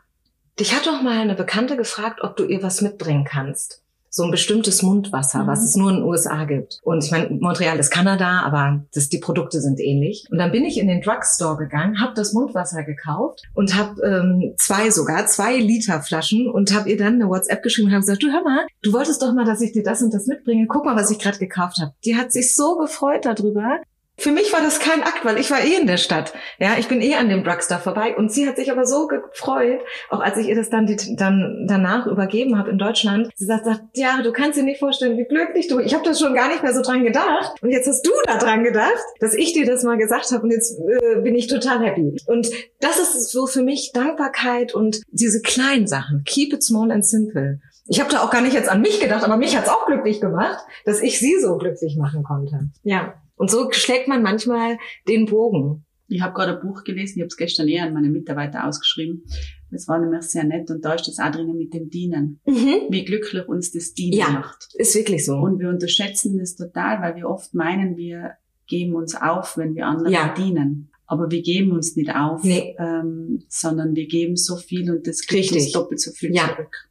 [0.59, 4.31] dich hat doch mal eine Bekannte gefragt, ob du ihr was mitbringen kannst so ein
[4.31, 5.47] bestimmtes Mundwasser, mhm.
[5.47, 6.79] was es nur in den USA gibt.
[6.83, 10.25] Und ich meine, Montreal ist Kanada, aber das, die Produkte sind ähnlich.
[10.31, 14.53] Und dann bin ich in den Drugstore gegangen, habe das Mundwasser gekauft und habe ähm,
[14.57, 18.23] zwei sogar, zwei Liter Flaschen und habe ihr dann eine WhatsApp geschrieben und habe gesagt,
[18.23, 20.67] du hör mal, du wolltest doch mal, dass ich dir das und das mitbringe.
[20.67, 21.93] Guck mal, was ich gerade gekauft habe.
[22.05, 23.79] Die hat sich so gefreut darüber.
[24.19, 26.33] Für mich war das kein Akt, weil ich war eh in der Stadt.
[26.59, 29.79] Ja, ich bin eh an dem Drugstore vorbei und sie hat sich aber so gefreut,
[30.09, 33.29] auch als ich ihr das dann, die, dann danach übergeben habe in Deutschland.
[33.35, 35.79] Sie sagt, sagt, ja, du kannst dir nicht vorstellen, wie glücklich du.
[35.79, 38.37] Ich habe das schon gar nicht mehr so dran gedacht und jetzt hast du da
[38.37, 41.79] dran gedacht, dass ich dir das mal gesagt habe und jetzt äh, bin ich total
[41.83, 42.17] happy.
[42.25, 42.49] Und
[42.81, 46.23] das ist so für mich Dankbarkeit und diese kleinen Sachen.
[46.25, 47.59] Keep it small and simple.
[47.87, 50.21] Ich habe da auch gar nicht jetzt an mich gedacht, aber mich hat's auch glücklich
[50.21, 52.69] gemacht, dass ich sie so glücklich machen konnte.
[52.83, 53.15] Ja.
[53.39, 55.85] Und so schlägt man manchmal den Bogen.
[56.09, 59.23] Ich habe gerade ein Buch gelesen, ich habe es gestern eher an meine Mitarbeiter ausgeschrieben.
[59.71, 62.41] Das war nämlich sehr nett und da ist das auch drinnen mit dem Dienen.
[62.45, 62.87] Mhm.
[62.89, 64.67] Wie glücklich uns das Dienen ja, macht.
[64.73, 65.35] ist wirklich so.
[65.35, 68.33] Und wir unterschätzen das total, weil wir oft meinen, wir
[68.67, 70.33] geben uns auf, wenn wir anderen ja.
[70.33, 70.91] dienen.
[71.05, 72.75] Aber wir geben uns nicht auf, nee.
[72.77, 76.49] ähm, sondern wir geben so viel und das kriegt uns doppelt so viel ja.
[76.49, 76.89] zurück.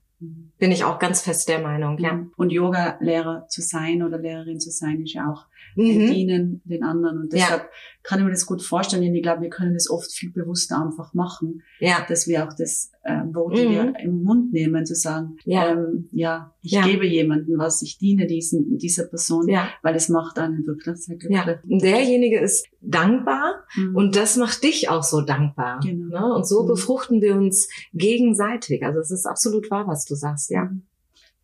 [0.58, 2.26] Bin ich auch ganz fest der Meinung, ja.
[2.37, 6.11] Und Yoga-Lehrer zu sein oder Lehrerin zu sein, ist ja auch mhm.
[6.12, 7.18] dienen den anderen.
[7.18, 7.68] Und deshalb ja.
[8.02, 9.02] kann ich mir das gut vorstellen.
[9.02, 12.04] Und ich glaube, wir können das oft viel bewusster einfach machen, ja.
[12.09, 13.94] dass wir auch das äh, Wort mhm.
[14.02, 16.83] im Mund nehmen, zu sagen, ja, ähm, ja ich ja.
[16.83, 19.68] gebe jemandem was, ich diene diesen, dieser Person, ja.
[19.83, 21.38] weil es macht einen wirklich sehr glücklich.
[21.46, 21.59] Ja.
[21.64, 23.96] Derjenige ist dankbar mhm.
[23.96, 25.81] und das macht dich auch so dankbar.
[25.83, 26.28] Genau.
[26.28, 26.35] Ne?
[26.35, 26.68] Und so mhm.
[26.68, 28.85] befruchten wir uns gegenseitig.
[28.85, 30.70] Also es ist absolut wahr, was du sagst, ja.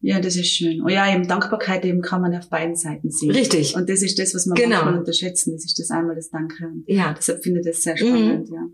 [0.05, 0.83] Ja, das ist schön.
[0.85, 3.31] Oh ja, eben Dankbarkeit eben kann man auf beiden Seiten sehen.
[3.31, 3.75] Richtig.
[3.75, 4.77] Und das ist das, was man genau.
[4.77, 5.53] manchmal unterschätzen.
[5.55, 6.71] Das ist das einmal das Danke.
[6.87, 7.15] Ja.
[7.17, 8.55] Deshalb finde ich das sehr spannend, mhm.
[8.55, 8.67] ja.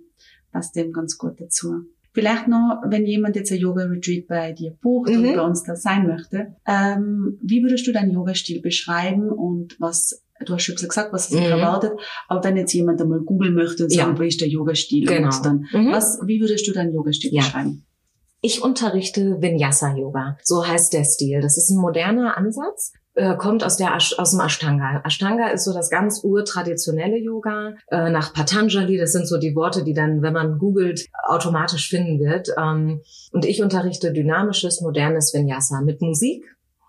[0.50, 1.84] Passt dem ganz gut dazu.
[2.12, 5.24] Vielleicht noch, wenn jemand jetzt ein Yoga-Retreat bei dir bucht mhm.
[5.24, 10.24] und bei uns da sein möchte, ähm, wie würdest du deinen Yoga-Stil beschreiben und was
[10.44, 11.44] du hast schon gesagt, was es mhm.
[11.44, 11.92] erwartet,
[12.26, 14.20] aber wenn jetzt jemand einmal googeln möchte und sagen, ja.
[14.20, 15.30] wie ist der Yoga-Stil, genau.
[15.44, 15.92] dann, mhm.
[15.92, 17.42] was, wie würdest du deinen Yoga-Stil ja.
[17.42, 17.84] beschreiben?
[18.40, 20.38] Ich unterrichte Vinyasa Yoga.
[20.42, 21.40] So heißt der Stil.
[21.40, 25.02] Das ist ein moderner Ansatz äh, kommt aus der aus dem Ashtanga.
[25.04, 28.96] Ashtanga ist so das ganz urtraditionelle Yoga äh, nach Patanjali.
[28.96, 32.48] Das sind so die Worte, die dann, wenn man googelt, automatisch finden wird.
[32.56, 36.44] Ähm, und ich unterrichte dynamisches, modernes Vinyasa mit Musik.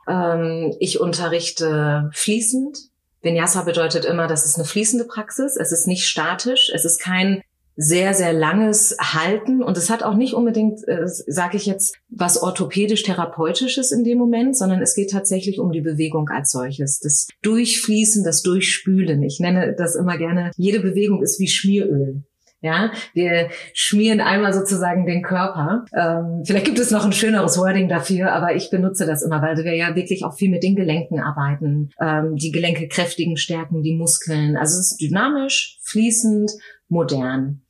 [0.08, 2.78] Ähm, ich unterrichte fließend.
[3.22, 5.56] Vinyasa bedeutet immer, das ist eine fließende Praxis.
[5.56, 6.72] Es ist nicht statisch.
[6.74, 7.42] Es ist kein
[7.82, 9.64] sehr, sehr langes Halten.
[9.64, 14.58] Und es hat auch nicht unbedingt, äh, sage ich jetzt, was orthopädisch-therapeutisches in dem Moment,
[14.58, 17.00] sondern es geht tatsächlich um die Bewegung als solches.
[17.00, 19.24] Das Durchfließen, das Durchspülen.
[19.24, 22.24] Ich nenne das immer gerne, jede Bewegung ist wie Schmieröl.
[22.64, 25.86] Ja, wir schmieren einmal sozusagen den Körper.
[25.96, 29.58] Ähm, vielleicht gibt es noch ein schöneres Wording dafür, aber ich benutze das immer, weil
[29.58, 33.96] wir ja wirklich auch viel mit den Gelenken arbeiten, ähm, die Gelenke kräftigen, stärken, die
[33.96, 34.58] Muskeln.
[34.58, 36.52] Also es ist dynamisch, fließend,
[36.92, 37.62] modern.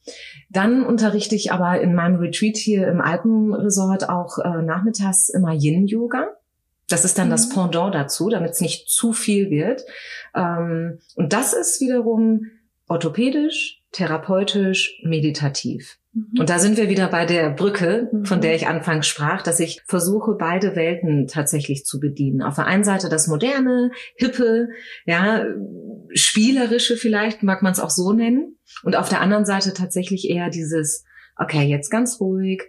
[0.50, 6.28] Dann unterrichte ich aber in meinem Retreat hier im Alpenresort auch äh, nachmittags immer Yin-Yoga.
[6.90, 7.32] Das ist dann mhm.
[7.32, 9.86] das Pendant dazu, damit es nicht zu viel wird.
[10.36, 12.48] Ähm, und das ist wiederum
[12.88, 15.98] orthopädisch, therapeutisch, meditativ.
[16.14, 16.40] Mhm.
[16.40, 18.42] Und da sind wir wieder bei der Brücke, von mhm.
[18.42, 22.42] der ich anfangs sprach, dass ich versuche, beide Welten tatsächlich zu bedienen.
[22.42, 24.70] Auf der einen Seite das moderne, hippe,
[25.06, 25.46] ja,
[26.14, 28.58] spielerische vielleicht, mag man es auch so nennen.
[28.84, 31.06] Und auf der anderen Seite tatsächlich eher dieses,
[31.38, 32.64] okay, jetzt ganz ruhig,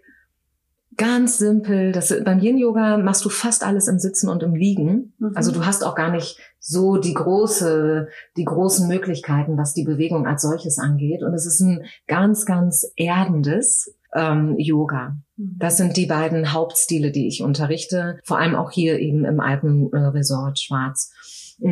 [0.96, 1.92] ganz simpel.
[1.92, 5.14] Das, beim Yin-Yoga machst du fast alles im Sitzen und im Liegen.
[5.18, 5.33] Mhm.
[5.35, 10.27] Also du hast auch gar nicht so die große, die großen Möglichkeiten, was die Bewegung
[10.29, 11.22] als solches angeht.
[11.22, 15.16] Und es ist ein ganz, ganz erdendes ähm, Yoga.
[15.37, 15.57] Mhm.
[15.59, 18.20] Das sind die beiden Hauptstile, die ich unterrichte.
[18.25, 21.12] Vor allem auch hier eben im Alpenresort Schwarz.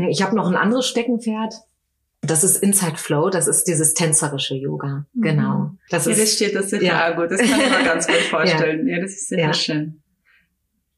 [0.08, 1.54] Ich habe noch ein anderes Steckenpferd.
[2.22, 5.06] Das ist Inside Flow, das ist dieses tänzerische Yoga.
[5.14, 5.22] Mhm.
[5.22, 5.70] Genau.
[5.88, 7.10] Das ja, ist, das steht das sicher ja.
[7.12, 7.30] gut.
[7.30, 8.88] Das kann ich mir ganz gut vorstellen.
[8.88, 8.96] ja.
[8.96, 9.54] ja, das ist sehr ja.
[9.54, 10.02] schön.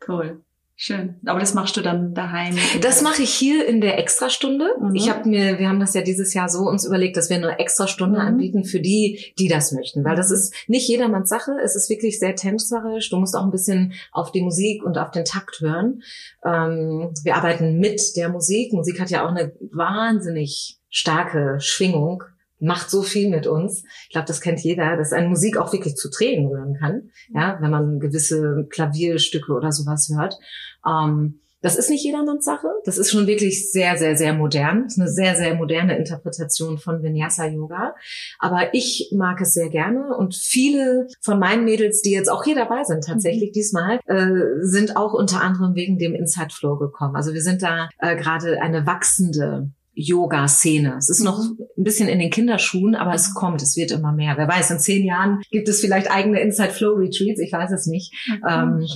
[0.09, 0.41] Cool.
[0.75, 1.21] Schön.
[1.27, 2.57] Aber das machst du dann daheim?
[2.81, 4.69] Das mache ich hier in der Extrastunde.
[4.81, 4.95] Mhm.
[4.95, 7.59] Ich habe mir, wir haben das ja dieses Jahr so uns überlegt, dass wir eine
[7.59, 8.27] Extrastunde mhm.
[8.27, 10.35] anbieten für die, die das möchten, weil das mhm.
[10.37, 11.53] ist nicht jedermanns Sache.
[11.63, 13.11] Es ist wirklich sehr tänzerisch.
[13.11, 16.03] Du musst auch ein bisschen auf die Musik und auf den Takt hören.
[16.45, 18.73] Ähm, wir arbeiten mit der Musik.
[18.73, 22.25] Musik hat ja auch eine wahnsinnig starke Schwingung,
[22.63, 23.85] macht so viel mit uns.
[24.05, 27.59] Ich glaube, das kennt jeder, dass eine Musik auch wirklich zu Tränen rühren kann, ja,
[27.61, 30.39] wenn man gewisse Klavierstücke oder sowas hört.
[30.87, 32.67] Ähm, das ist nicht jedermanns Sache.
[32.85, 34.83] Das ist schon wirklich sehr, sehr, sehr modern.
[34.83, 37.95] Das ist eine sehr, sehr moderne Interpretation von Vinyasa Yoga.
[38.41, 42.57] Aber ich mag es sehr gerne und viele von meinen Mädels, die jetzt auch hier
[42.57, 43.55] dabei sind, tatsächlich mhm.
[43.55, 47.15] diesmal, äh, sind auch unter anderem wegen dem Inside Flow gekommen.
[47.15, 50.97] Also wir sind da äh, gerade eine wachsende Yoga-Szene.
[50.99, 51.59] Es ist noch mhm.
[51.77, 54.37] ein bisschen in den Kinderschuhen, aber es kommt, es wird immer mehr.
[54.37, 57.87] Wer weiß, in zehn Jahren gibt es vielleicht eigene Inside Flow Retreats, ich weiß es
[57.87, 58.13] nicht.
[58.43, 58.87] Okay, ähm,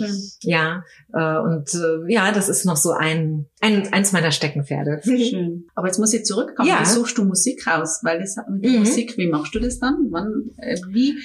[0.43, 5.01] ja, äh, und äh, ja, das ist noch so ein, ein eins meiner Steckenpferde.
[5.05, 5.67] Schön.
[5.75, 6.69] Aber jetzt muss ich zurückkommen.
[6.69, 6.81] Ja.
[6.81, 8.01] Wie suchst du Musik raus?
[8.03, 8.79] Weil das mit mhm.
[8.79, 10.09] Musik, wie machst du das dann?
[10.11, 11.19] Wann, äh, wie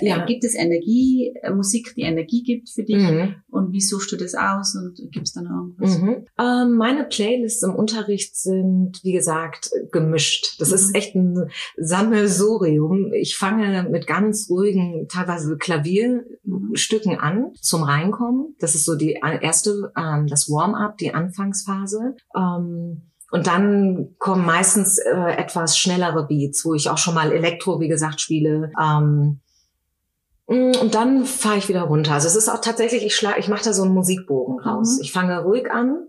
[0.00, 0.24] ja.
[0.24, 2.96] Gibt es Energie, äh, Musik, die Energie gibt für dich?
[2.96, 3.36] Mhm.
[3.48, 5.98] Und wie suchst du das aus und gibst dann irgendwas?
[5.98, 6.26] Mhm.
[6.38, 10.60] Ähm, meine Playlists im Unterricht sind, wie gesagt, gemischt.
[10.60, 10.74] Das mhm.
[10.74, 13.12] ist echt ein Sammelsurium.
[13.12, 18.56] Ich fange mit ganz ruhigen, teilweise Klavierstücken an zum Reinkommen.
[18.58, 22.16] Das ist so die erste, ähm, das Warm-up, die Anfangsphase.
[22.36, 27.80] Ähm, und dann kommen meistens äh, etwas schnellere Beats, wo ich auch schon mal Elektro,
[27.80, 28.70] wie gesagt, spiele.
[28.80, 29.40] Ähm,
[30.46, 32.12] und dann fahre ich wieder runter.
[32.12, 34.96] Also es ist auch tatsächlich, ich schlag, ich mache da so einen Musikbogen raus.
[34.96, 35.02] Mhm.
[35.02, 36.06] Ich fange ruhig an,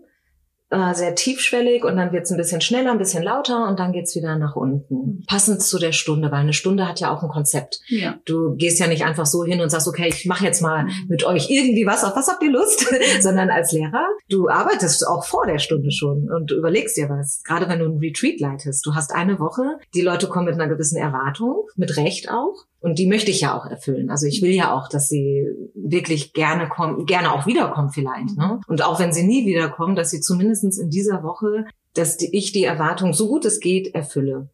[0.70, 4.14] äh, sehr tiefschwellig und dann wird's ein bisschen schneller, ein bisschen lauter und dann geht's
[4.14, 4.94] wieder nach unten.
[4.94, 5.24] Mhm.
[5.26, 7.80] Passend zu der Stunde, weil eine Stunde hat ja auch ein Konzept.
[7.88, 8.18] Ja.
[8.26, 10.90] Du gehst ja nicht einfach so hin und sagst, okay, ich mache jetzt mal mhm.
[11.08, 12.86] mit euch irgendwie was, auf was habt ihr Lust?
[13.20, 17.42] Sondern als Lehrer, du arbeitest auch vor der Stunde schon und überlegst dir was.
[17.44, 18.84] Gerade wenn du ein Retreat leitest.
[18.84, 22.66] Du hast eine Woche, die Leute kommen mit einer gewissen Erwartung, mit Recht auch.
[22.80, 24.08] Und die möchte ich ja auch erfüllen.
[24.10, 28.36] Also ich will ja auch, dass sie wirklich gerne kommen, gerne auch wiederkommen vielleicht.
[28.36, 28.60] Ne?
[28.68, 31.64] Und auch wenn sie nie wiederkommen, dass sie zumindestens in dieser Woche,
[31.94, 34.50] dass ich die Erwartung, so gut es geht, erfülle.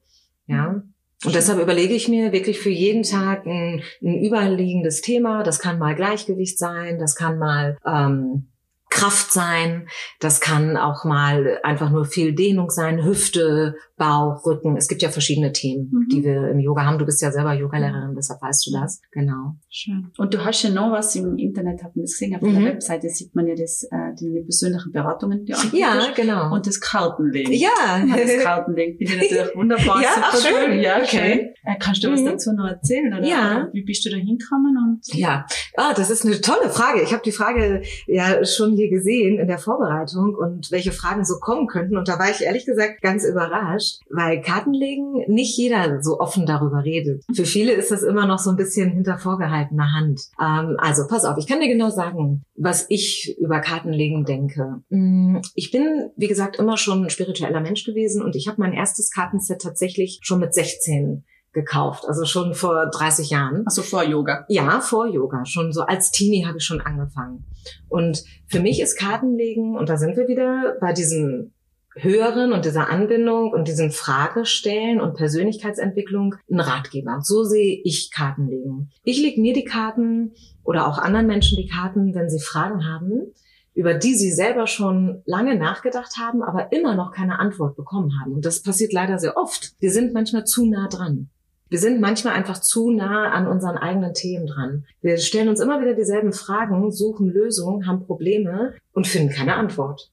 [0.46, 0.82] Ja.
[1.24, 5.42] Und deshalb überlege ich mir wirklich für jeden Tag ein, ein überliegendes Thema.
[5.42, 8.48] Das kann mal Gleichgewicht sein, das kann mal ähm,
[8.90, 9.88] Kraft sein,
[10.20, 14.76] das kann auch mal einfach nur viel Dehnung sein, Hüfte, Bauch, Rücken.
[14.76, 16.08] Es gibt ja verschiedene Themen, mhm.
[16.10, 16.98] die wir im Yoga haben.
[16.98, 19.00] Du bist ja selber Yogalehrerin, deshalb weißt du das.
[19.12, 19.54] Genau.
[19.68, 20.10] Schön.
[20.18, 22.54] Und du hast ja noch was im Internet, hat man das gesehen, auf mhm.
[22.56, 26.52] der Webseite sieht man ja das, äh, die persönlichen Beratungen, die Ja, genau.
[26.52, 27.52] Und das Kartenlegen.
[27.52, 28.04] Ja.
[28.04, 30.02] Das Kartenlegen finde ich natürlich wunderbar.
[30.02, 30.80] ja, ach, schön.
[30.80, 31.54] Ja, okay.
[31.62, 32.26] Äh, kannst du was mhm.
[32.26, 33.14] dazu noch erzählen?
[33.14, 33.68] Oder ja.
[33.72, 34.76] Wie bist du da hingekommen?
[34.76, 37.00] Und ja, ah, das ist eine tolle Frage.
[37.02, 41.38] Ich habe die Frage ja schon hier gesehen in der Vorbereitung und welche Fragen so
[41.38, 41.96] kommen könnten.
[41.96, 46.46] Und da war ich ehrlich gesagt ganz überrascht überrascht, weil Kartenlegen nicht jeder so offen
[46.46, 47.24] darüber redet.
[47.34, 50.20] Für viele ist das immer noch so ein bisschen hinter vorgehaltener Hand.
[50.40, 54.82] Ähm, also pass auf, ich kann dir genau sagen, was ich über Kartenlegen denke.
[54.90, 58.72] Mm, ich bin, wie gesagt, immer schon ein spiritueller Mensch gewesen und ich habe mein
[58.72, 63.62] erstes Kartenset tatsächlich schon mit 16 gekauft, also schon vor 30 Jahren.
[63.64, 64.44] Also vor Yoga?
[64.48, 65.46] Ja, vor Yoga.
[65.46, 67.44] Schon so als Teenie habe ich schon angefangen.
[67.88, 71.53] Und für mich ist Kartenlegen, und da sind wir wieder bei diesem
[71.96, 77.20] Hören und dieser Anbindung und diesen Fragestellen und Persönlichkeitsentwicklung ein Ratgeber.
[77.22, 78.90] So sehe ich Karten legen.
[79.04, 80.32] Ich lege mir die Karten
[80.64, 83.32] oder auch anderen Menschen die Karten, wenn sie Fragen haben,
[83.74, 88.34] über die sie selber schon lange nachgedacht haben, aber immer noch keine Antwort bekommen haben.
[88.34, 89.72] Und das passiert leider sehr oft.
[89.78, 91.28] Wir sind manchmal zu nah dran.
[91.70, 94.84] Wir sind manchmal einfach zu nah an unseren eigenen Themen dran.
[95.00, 100.12] Wir stellen uns immer wieder dieselben Fragen, suchen Lösungen, haben Probleme und finden keine Antwort.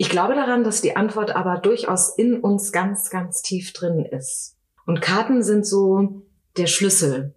[0.00, 4.56] Ich glaube daran, dass die Antwort aber durchaus in uns ganz, ganz tief drin ist.
[4.86, 6.22] Und Karten sind so
[6.56, 7.34] der Schlüssel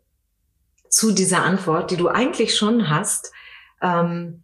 [0.88, 3.32] zu dieser Antwort, die du eigentlich schon hast.
[3.82, 4.43] Ähm,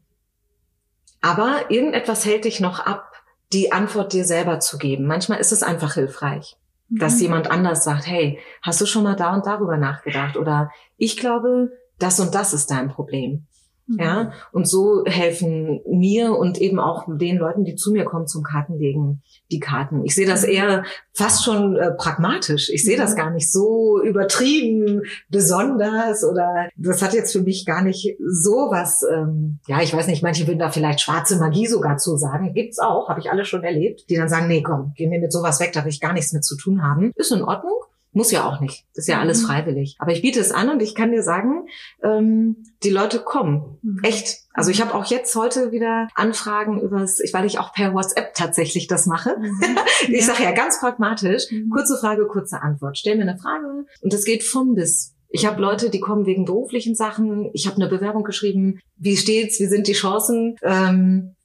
[1.21, 3.11] aber irgendetwas hält dich noch ab,
[3.53, 5.05] die Antwort dir selber zu geben.
[5.05, 6.57] Manchmal ist es einfach hilfreich,
[6.89, 6.97] mhm.
[6.97, 10.37] dass jemand anders sagt, hey, hast du schon mal da und darüber nachgedacht?
[10.37, 13.46] Oder ich glaube, das und das ist dein Problem.
[13.87, 14.29] Ja, mhm.
[14.51, 19.23] und so helfen mir und eben auch den Leuten, die zu mir kommen zum Kartenlegen,
[19.49, 20.03] die Karten.
[20.03, 20.51] Ich sehe das mhm.
[20.51, 22.69] eher fast schon äh, pragmatisch.
[22.69, 23.17] Ich sehe das mhm.
[23.17, 29.03] gar nicht so übertrieben, besonders oder das hat jetzt für mich gar nicht so was,
[29.09, 32.53] ähm, ja, ich weiß nicht, manche würden da vielleicht schwarze Magie sogar zu sagen.
[32.53, 35.31] Gibt's auch, habe ich alle schon erlebt, die dann sagen, nee, komm, geh mir mit
[35.31, 37.13] sowas weg, da will ich gar nichts mit zu tun haben.
[37.15, 37.77] Ist in Ordnung.
[38.11, 38.85] Muss ja auch nicht.
[38.95, 39.47] Das ist ja alles mhm.
[39.47, 39.95] freiwillig.
[39.99, 41.67] Aber ich biete es an und ich kann dir sagen,
[42.03, 43.77] ähm, die Leute kommen.
[43.81, 43.99] Mhm.
[44.03, 44.39] Echt.
[44.53, 48.87] Also ich habe auch jetzt heute wieder Anfragen übers, weil ich auch per WhatsApp tatsächlich
[48.87, 49.37] das mache.
[49.39, 49.77] Mhm.
[50.09, 51.69] ich sage ja ganz pragmatisch, mhm.
[51.69, 52.97] kurze Frage, kurze Antwort.
[52.97, 55.13] Stell mir eine Frage und das geht von bis.
[55.29, 57.49] Ich habe Leute, die kommen wegen beruflichen Sachen.
[57.53, 58.79] Ich habe eine Bewerbung geschrieben.
[58.95, 59.59] Wie steht's?
[59.59, 60.55] Wie sind die Chancen?
[60.63, 61.35] Ähm,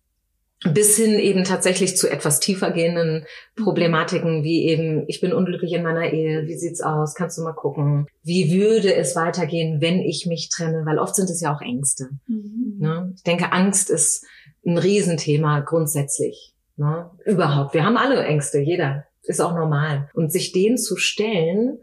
[0.64, 3.24] bis hin eben tatsächlich zu etwas tiefer gehenden
[3.56, 7.52] Problematiken wie eben, ich bin unglücklich in meiner Ehe, wie sieht's aus, kannst du mal
[7.52, 11.60] gucken, wie würde es weitergehen, wenn ich mich trenne, weil oft sind es ja auch
[11.60, 12.10] Ängste.
[12.26, 12.76] Mhm.
[12.78, 13.12] Ne?
[13.16, 14.24] Ich denke, Angst ist
[14.64, 16.54] ein Riesenthema grundsätzlich.
[16.76, 17.10] Ne?
[17.24, 17.74] Überhaupt.
[17.74, 19.06] Wir haben alle Ängste, jeder.
[19.24, 20.10] Ist auch normal.
[20.14, 21.78] Und sich denen zu stellen,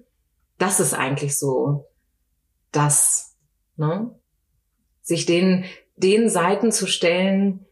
[0.58, 1.86] das ist eigentlich so
[2.72, 3.36] das,
[3.78, 4.14] ne?
[5.02, 5.64] Sich den,
[5.96, 7.66] den Seiten zu stellen,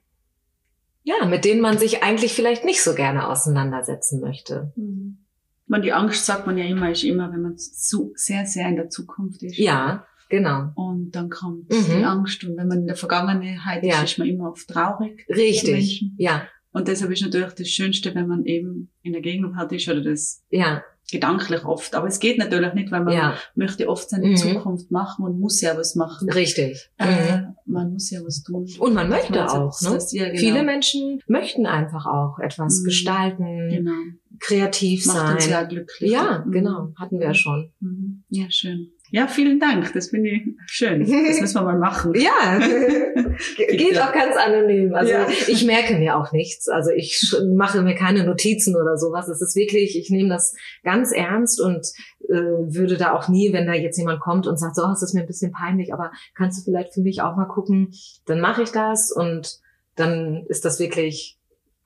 [1.07, 4.73] ja, mit denen man sich eigentlich vielleicht nicht so gerne auseinandersetzen möchte.
[4.75, 5.19] Mhm.
[5.65, 8.75] Man, die Angst sagt man ja immer, ist immer, wenn man zu, sehr, sehr in
[8.75, 9.57] der Zukunft ist.
[9.57, 10.71] Ja, genau.
[10.75, 11.85] Und dann kommt mhm.
[11.85, 12.43] die Angst.
[12.43, 14.03] Und wenn man in der Vergangenheit ja.
[14.03, 15.25] ist, ist man immer oft traurig.
[15.29, 16.45] Richtig, ja.
[16.73, 20.43] Und deshalb ist natürlich das Schönste, wenn man eben in der Gegenwart ist oder das
[20.49, 21.95] ja gedanklich oft.
[21.95, 23.37] Aber es geht natürlich nicht, weil man ja.
[23.55, 24.35] möchte oft seine mhm.
[24.35, 26.29] Zukunft machen und muss ja was machen.
[26.29, 26.89] Richtig.
[26.97, 27.55] Äh, mhm.
[27.65, 28.67] Man muss ja was tun.
[28.79, 29.81] Und man möchte man auch.
[29.81, 29.89] Ne?
[29.91, 30.39] Das, ja, genau.
[30.39, 32.85] Viele Menschen möchten einfach auch etwas mhm.
[32.85, 33.91] gestalten, genau.
[34.39, 35.35] kreativ Macht sein.
[35.35, 36.11] Uns ja glücklich.
[36.11, 36.93] Ja, genau.
[36.97, 37.71] Hatten wir ja schon.
[37.79, 38.23] Mhm.
[38.29, 38.91] Ja, schön.
[39.09, 39.93] Ja, vielen Dank.
[39.93, 40.99] Das finde ich schön.
[40.99, 42.13] Das müssen wir mal machen.
[42.15, 42.59] ja,
[43.57, 44.93] geht auch ganz anonym.
[44.93, 45.27] Also ja.
[45.47, 46.67] ich merke mir auch nichts.
[46.67, 49.29] Also ich mache mir keine Notizen oder sowas.
[49.29, 51.87] Es ist wirklich, ich nehme das ganz ernst und
[52.27, 55.13] äh, würde da auch nie, wenn da jetzt jemand kommt und sagt, so, es ist
[55.13, 57.93] mir ein bisschen peinlich, aber kannst du vielleicht für mich auch mal gucken,
[58.25, 59.59] dann mache ich das und
[59.95, 61.37] dann ist das wirklich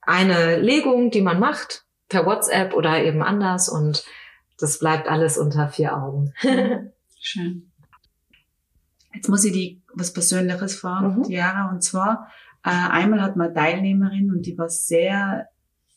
[0.02, 4.04] eine Legung, die man macht, per WhatsApp oder eben anders und
[4.60, 6.34] das bleibt alles unter vier Augen.
[7.24, 7.72] Schön.
[9.14, 11.24] Jetzt muss ich die was Persönliches fragen, mhm.
[11.24, 12.32] Diara, und zwar,
[12.64, 15.48] äh, einmal hat man Teilnehmerin und die war sehr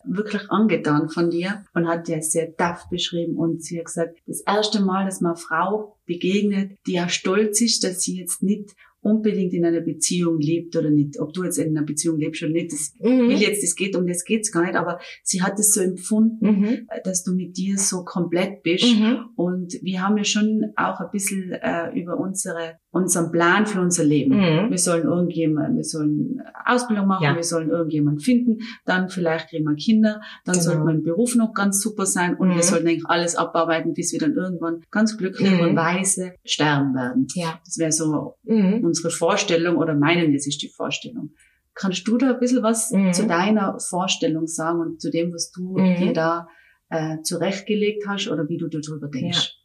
[0.04, 4.40] wirklich angetan von dir und hat dir sehr daft beschrieben und sie hat gesagt, das
[4.40, 9.52] erste Mal, dass man Frau begegnet, die ja stolz ist, dass sie jetzt nicht unbedingt
[9.52, 11.20] in einer Beziehung lebt oder nicht.
[11.20, 13.28] Ob du jetzt in einer Beziehung lebst oder nicht, das mhm.
[13.28, 16.46] will jetzt, das geht, um das geht's gar nicht, aber sie hat es so empfunden,
[16.46, 16.88] mhm.
[17.04, 18.96] dass du mit dir so komplett bist.
[18.96, 19.26] Mhm.
[19.36, 24.04] Und wir haben ja schon auch ein bisschen äh, über unsere, unseren Plan für unser
[24.04, 24.36] Leben.
[24.36, 24.70] Mhm.
[24.70, 27.34] Wir sollen irgendjemand, wir sollen Ausbildung machen, ja.
[27.34, 30.64] wir sollen irgendjemand finden, dann vielleicht kriegen wir Kinder, dann genau.
[30.64, 32.62] sollte mein Beruf noch ganz super sein und wir mhm.
[32.62, 35.60] sollten eigentlich alles abarbeiten, bis wir dann irgendwann ganz glücklich mhm.
[35.60, 37.26] und weise sterben werden.
[37.34, 37.58] Ja.
[37.64, 41.30] Das wäre so unsere Vorstellung oder meinen, das ist die Vorstellung.
[41.74, 43.12] Kannst du da ein bisschen was mhm.
[43.12, 45.96] zu deiner Vorstellung sagen und zu dem, was du mhm.
[45.96, 46.46] dir da
[46.90, 49.56] äh, zurechtgelegt hast oder wie du darüber denkst?
[49.56, 49.63] Ja.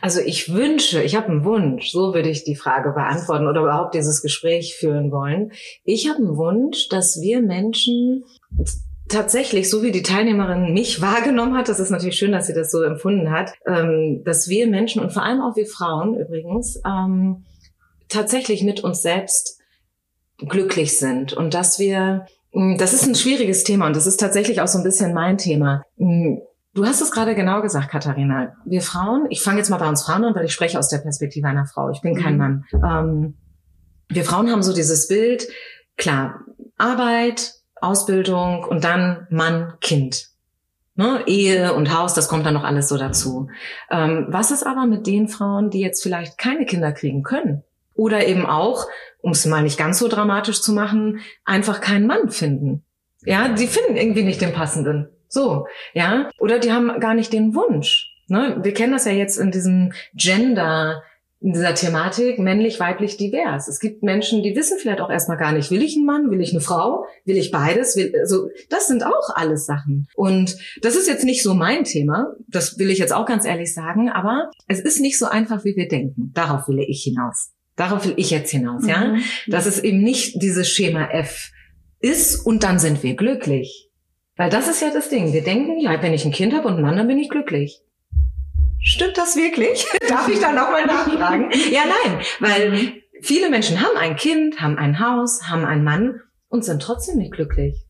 [0.00, 3.94] Also ich wünsche, ich habe einen Wunsch, so würde ich die Frage beantworten oder überhaupt
[3.94, 5.52] dieses Gespräch führen wollen.
[5.84, 8.24] Ich habe einen Wunsch, dass wir Menschen
[9.08, 12.70] tatsächlich, so wie die Teilnehmerin mich wahrgenommen hat, das ist natürlich schön, dass sie das
[12.70, 17.44] so empfunden hat, ähm, dass wir Menschen und vor allem auch wir Frauen übrigens ähm,
[18.08, 19.58] tatsächlich mit uns selbst
[20.38, 24.60] glücklich sind und dass wir, mm, das ist ein schwieriges Thema und das ist tatsächlich
[24.60, 25.82] auch so ein bisschen mein Thema.
[26.74, 28.54] Du hast es gerade genau gesagt, Katharina.
[28.64, 30.98] Wir Frauen, ich fange jetzt mal bei uns Frauen an, weil ich spreche aus der
[30.98, 31.90] Perspektive einer Frau.
[31.90, 32.38] Ich bin kein mhm.
[32.38, 32.64] Mann.
[32.72, 33.34] Ähm,
[34.08, 35.48] wir Frauen haben so dieses Bild,
[35.96, 36.40] klar,
[36.76, 40.28] Arbeit, Ausbildung und dann Mann, Kind.
[40.94, 43.48] Ne, Ehe und Haus, das kommt dann noch alles so dazu.
[43.88, 47.62] Ähm, was ist aber mit den Frauen, die jetzt vielleicht keine Kinder kriegen können?
[47.94, 48.86] Oder eben auch,
[49.20, 52.84] um es mal nicht ganz so dramatisch zu machen, einfach keinen Mann finden.
[53.24, 55.08] Ja, die finden irgendwie nicht den passenden.
[55.28, 56.30] So, ja.
[56.38, 58.14] Oder die haben gar nicht den Wunsch.
[58.28, 58.58] Ne?
[58.62, 61.02] Wir kennen das ja jetzt in diesem Gender,
[61.40, 63.68] in dieser Thematik männlich, weiblich, divers.
[63.68, 66.40] Es gibt Menschen, die wissen vielleicht auch erstmal gar nicht, will ich einen Mann, will
[66.40, 70.08] ich eine Frau, will ich beides, will, also, das sind auch alles Sachen.
[70.16, 73.72] Und das ist jetzt nicht so mein Thema, das will ich jetzt auch ganz ehrlich
[73.72, 76.32] sagen, aber es ist nicht so einfach, wie wir denken.
[76.34, 77.52] Darauf will ich hinaus.
[77.76, 78.88] Darauf will ich jetzt hinaus, mhm.
[78.88, 79.16] ja.
[79.46, 81.52] Dass es eben nicht dieses Schema F
[82.00, 83.87] ist und dann sind wir glücklich.
[84.38, 85.32] Weil das ist ja das Ding.
[85.32, 87.82] Wir denken, ja, wenn ich ein Kind habe und einen Mann, dann bin ich glücklich.
[88.80, 89.84] Stimmt das wirklich?
[90.08, 91.50] Darf ich da nochmal nachfragen?
[91.70, 96.64] ja, nein, weil viele Menschen haben ein Kind, haben ein Haus, haben einen Mann und
[96.64, 97.84] sind trotzdem nicht glücklich.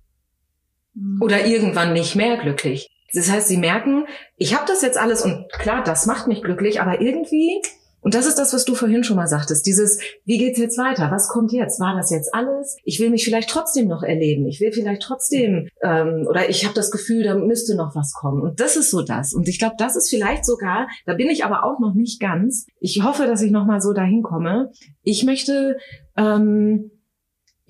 [0.95, 1.21] Mhm.
[1.21, 2.89] Oder irgendwann nicht mehr glücklich.
[3.13, 4.07] Das heißt, sie merken,
[4.37, 7.61] ich habe das jetzt alles und klar, das macht mich glücklich, aber irgendwie
[8.09, 9.67] und das ist das, was du vorhin schon mal sagtest.
[9.67, 11.11] Dieses, wie geht's jetzt weiter?
[11.11, 11.79] Was kommt jetzt?
[11.79, 12.79] War das jetzt alles?
[12.83, 14.47] Ich will mich vielleicht trotzdem noch erleben.
[14.47, 18.41] Ich will vielleicht trotzdem, ähm, oder ich habe das Gefühl, da müsste noch was kommen.
[18.41, 19.35] Und das ist so das.
[19.35, 22.67] Und ich glaube, das ist vielleicht sogar, da bin ich aber auch noch nicht ganz.
[22.81, 24.73] Ich hoffe, dass ich noch mal so dahin komme.
[25.03, 25.77] Ich möchte
[26.17, 26.91] ähm,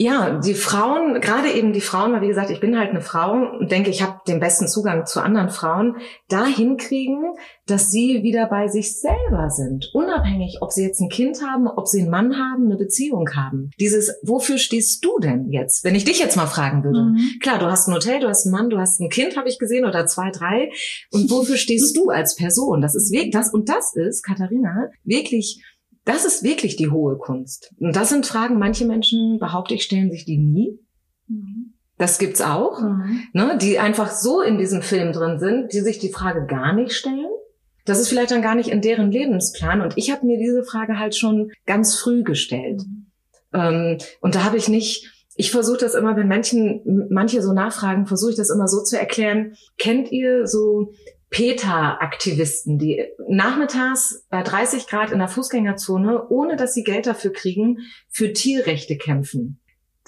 [0.00, 3.32] ja, die Frauen, gerade eben die Frauen, weil wie gesagt, ich bin halt eine Frau
[3.32, 5.96] und denke, ich habe den besten Zugang zu anderen Frauen,
[6.28, 7.34] da hinkriegen,
[7.66, 9.90] dass sie wieder bei sich selber sind.
[9.94, 13.72] Unabhängig, ob sie jetzt ein Kind haben, ob sie einen Mann haben, eine Beziehung haben.
[13.80, 15.82] Dieses, wofür stehst du denn jetzt?
[15.82, 17.00] Wenn ich dich jetzt mal fragen würde.
[17.00, 17.18] Mhm.
[17.42, 19.58] Klar, du hast ein Hotel, du hast einen Mann, du hast ein Kind, habe ich
[19.58, 20.70] gesehen, oder zwei, drei.
[21.10, 22.80] Und wofür stehst du als Person?
[22.80, 25.60] Das ist wirklich, das, und das ist, Katharina, wirklich
[26.08, 27.74] das ist wirklich die hohe Kunst.
[27.78, 30.78] Und das sind Fragen, manche Menschen, behaupte ich, stellen sich die nie.
[31.26, 31.74] Mhm.
[31.98, 33.24] Das gibt's auch, mhm.
[33.34, 36.92] ne, die einfach so in diesem Film drin sind, die sich die Frage gar nicht
[36.92, 37.26] stellen.
[37.84, 39.82] Das ist vielleicht dann gar nicht in deren Lebensplan.
[39.82, 42.80] Und ich habe mir diese Frage halt schon ganz früh gestellt.
[42.86, 43.06] Mhm.
[43.52, 48.06] Ähm, und da habe ich nicht, ich versuche das immer, wenn Menschen, manche so nachfragen,
[48.06, 49.56] versuche ich das immer so zu erklären.
[49.76, 50.92] Kennt ihr so
[51.30, 57.78] PETA-Aktivisten, die nachmittags bei 30 Grad in der Fußgängerzone, ohne dass sie Geld dafür kriegen,
[58.08, 59.60] für Tierrechte kämpfen.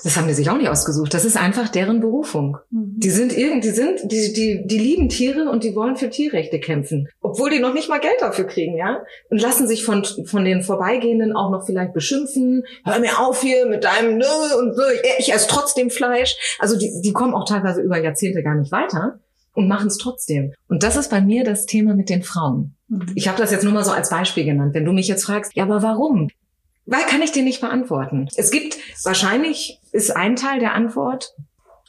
[0.02, 1.12] Das haben die sich auch nicht ausgesucht.
[1.12, 2.56] Das ist einfach deren Berufung.
[2.70, 2.94] Mhm.
[2.96, 6.58] Die sind irgendwie, die sind, die, die, die lieben Tiere und die wollen für Tierrechte
[6.58, 7.08] kämpfen.
[7.20, 9.02] Obwohl die noch nicht mal Geld dafür kriegen, ja?
[9.28, 12.64] Und lassen sich von, von den Vorbeigehenden auch noch vielleicht beschimpfen.
[12.84, 14.26] Hör mir auf hier mit deinem, ne,
[14.58, 14.82] und so.
[15.18, 16.56] Ich esse trotzdem Fleisch.
[16.58, 19.20] Also die, die kommen auch teilweise über Jahrzehnte gar nicht weiter
[19.54, 20.52] und machen es trotzdem.
[20.68, 22.74] Und das ist bei mir das Thema mit den Frauen.
[22.88, 23.12] Mhm.
[23.14, 24.74] Ich habe das jetzt nur mal so als Beispiel genannt.
[24.74, 26.28] Wenn du mich jetzt fragst, ja, aber warum?
[26.86, 28.28] Weil kann ich dir nicht beantworten.
[28.36, 31.34] Es gibt, wahrscheinlich ist ein Teil der Antwort,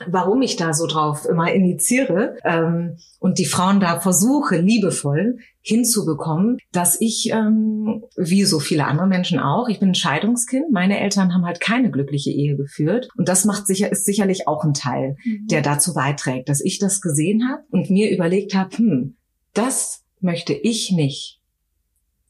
[0.07, 6.57] warum ich da so drauf immer initiiere ähm, und die Frauen da versuche, liebevoll, hinzubekommen,
[6.71, 10.71] dass ich, ähm, wie so viele andere Menschen auch, ich bin ein Scheidungskind.
[10.71, 13.09] Meine Eltern haben halt keine glückliche Ehe geführt.
[13.15, 15.47] Und das macht sicher, ist sicherlich auch ein Teil, mhm.
[15.47, 19.15] der dazu beiträgt, dass ich das gesehen habe und mir überlegt habe, hm,
[19.53, 21.39] das möchte ich nicht.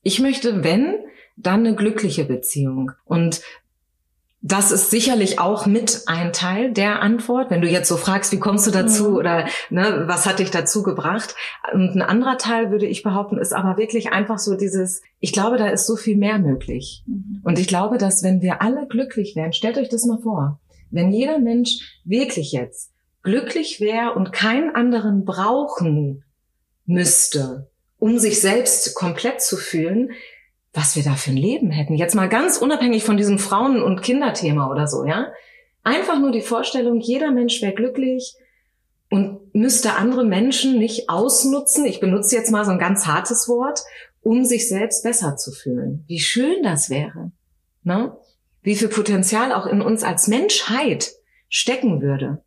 [0.04, 0.96] Ich möchte, wenn,
[1.38, 2.92] dann eine glückliche Beziehung.
[3.06, 3.42] Und
[4.44, 7.52] das ist sicherlich auch mit ein Teil der Antwort.
[7.52, 9.16] Wenn du jetzt so fragst, wie kommst du dazu mhm.
[9.16, 11.36] oder ne, was hat dich dazu gebracht?
[11.74, 15.58] Und ein anderer Teil, würde ich behaupten, ist aber wirklich einfach so dieses, ich glaube,
[15.58, 17.04] da ist so viel mehr möglich.
[17.06, 17.42] Mhm.
[17.44, 20.60] Und ich glaube, dass wenn wir alle glücklich wären, stellt euch das mal vor,
[20.90, 22.92] wenn jeder Mensch wirklich jetzt
[23.22, 26.24] glücklich wäre und keinen anderen brauchen
[26.88, 30.10] müsste, um sich selbst komplett zu fühlen,
[30.74, 31.96] was wir da für ein Leben hätten.
[31.96, 35.32] Jetzt mal ganz unabhängig von diesem Frauen- und Kinderthema oder so, ja.
[35.84, 38.36] Einfach nur die Vorstellung, jeder Mensch wäre glücklich
[39.10, 41.86] und müsste andere Menschen nicht ausnutzen.
[41.86, 43.82] Ich benutze jetzt mal so ein ganz hartes Wort,
[44.22, 46.06] um sich selbst besser zu fühlen.
[46.08, 47.32] Wie schön das wäre,
[47.84, 48.16] ne?
[48.62, 51.12] Wie viel Potenzial auch in uns als Menschheit
[51.50, 52.44] stecken würde.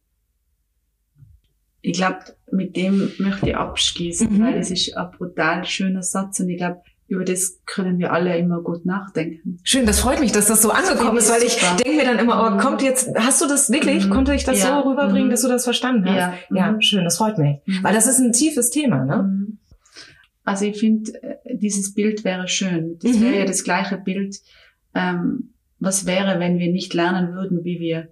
[1.81, 2.20] Ich glaube,
[2.51, 4.43] mit dem möchte ich abschließen, mhm.
[4.43, 6.81] weil es ist ein brutal schöner Satz und ich glaube,
[7.15, 9.59] über das können wir alle immer gut nachdenken.
[9.62, 12.47] Schön, das freut mich, dass das so angekommen ist, weil ich denke mir dann immer,
[12.47, 12.59] oh, mhm.
[12.59, 14.07] kommt jetzt, hast du das wirklich?
[14.07, 14.11] Mhm.
[14.11, 14.83] Konnte ich das ja.
[14.83, 15.31] so rüberbringen, mhm.
[15.31, 16.17] dass du das verstanden hast?
[16.17, 16.81] Ja, ja mhm.
[16.81, 17.59] schön, das freut mich.
[17.67, 17.83] Mhm.
[17.83, 19.23] Weil das ist ein tiefes Thema, ne?
[19.23, 19.59] Mhm.
[20.45, 22.99] Also ich finde, äh, dieses Bild wäre schön.
[23.03, 24.41] Das wäre ja das gleiche Bild.
[24.95, 28.09] Ähm, was wäre, wenn wir nicht lernen würden, wie wir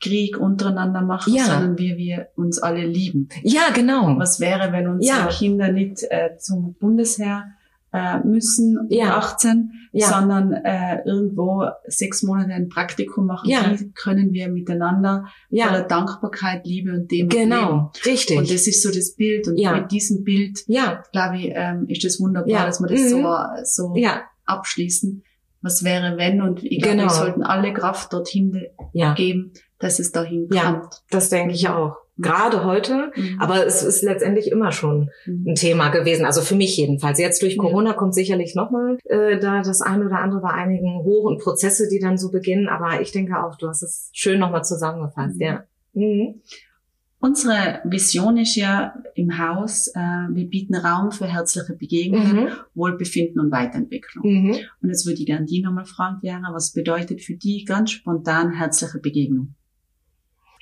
[0.00, 1.44] Krieg untereinander machen, ja.
[1.44, 3.28] sondern wie wir uns alle lieben.
[3.42, 4.18] Ja, genau.
[4.18, 5.26] Was wäre, wenn unsere ja.
[5.26, 7.52] Kinder nicht äh, zum Bundesheer
[7.92, 9.16] äh, müssen, ja.
[9.18, 10.08] 18, ja.
[10.08, 13.48] sondern äh, irgendwo sechs Monate ein Praktikum machen.
[13.48, 13.70] Ja.
[13.78, 15.66] Wie können wir miteinander ja.
[15.66, 17.90] voller Dankbarkeit, Liebe und Demut Genau, leben.
[18.06, 18.38] richtig.
[18.38, 19.46] Und das ist so das Bild.
[19.46, 19.76] Und ja.
[19.76, 21.02] mit diesem Bild, ja.
[21.12, 22.66] glaube ich, ähm, ist das wunderbar, ja.
[22.66, 23.08] dass wir das mhm.
[23.08, 23.34] so,
[23.64, 24.22] so ja.
[24.46, 25.22] abschließen.
[25.60, 26.40] Was wäre, wenn?
[26.40, 27.08] Und ich glaube, genau.
[27.08, 28.66] wir sollten alle Kraft dorthin
[29.14, 31.02] geben, dass es dahin kommt.
[31.10, 33.38] Das denke ich auch gerade heute, mhm.
[33.40, 35.48] aber es ist letztendlich immer schon mhm.
[35.48, 36.24] ein Thema gewesen.
[36.24, 37.18] Also für mich jedenfalls.
[37.18, 41.24] Jetzt durch Corona kommt sicherlich nochmal äh, da das eine oder andere bei einigen hoch
[41.24, 42.68] und Prozesse, die dann so beginnen.
[42.68, 45.42] Aber ich denke auch, du hast es schön nochmal zusammengefasst, mhm.
[45.42, 45.64] ja.
[45.94, 46.42] Mhm.
[47.18, 52.48] Unsere Vision ist ja im Haus, äh, wir bieten Raum für herzliche Begegnungen, mhm.
[52.74, 54.24] Wohlbefinden und Weiterentwicklung.
[54.26, 54.56] Mhm.
[54.82, 58.50] Und jetzt würde ich gerne die nochmal fragen, Jana, was bedeutet für die ganz spontan
[58.50, 59.54] herzliche Begegnung?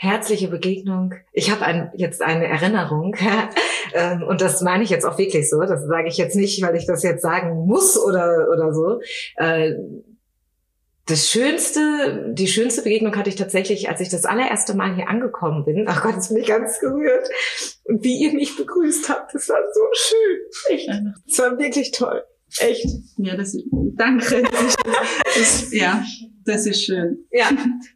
[0.01, 1.12] Herzliche Begegnung.
[1.30, 3.14] Ich habe ein, jetzt eine Erinnerung
[3.94, 5.61] ähm, und das meine ich jetzt auch wirklich so.
[5.61, 9.01] Das sage ich jetzt nicht, weil ich das jetzt sagen muss oder oder so.
[9.36, 9.74] Äh,
[11.05, 15.66] das schönste, die schönste Begegnung hatte ich tatsächlich, als ich das allererste Mal hier angekommen
[15.66, 15.84] bin.
[15.86, 17.28] Ach Gott, jetzt bin ich ganz gerührt.
[17.84, 20.76] Und wie ihr mich begrüßt habt, das war so schön.
[20.76, 20.88] Echt.
[21.28, 22.22] Es war wirklich toll.
[22.59, 22.86] Echt.
[23.18, 23.55] Ja, das,
[23.96, 24.44] danke.
[25.36, 26.02] Das, ja,
[26.44, 27.18] das ist schön.
[27.30, 27.46] Ja,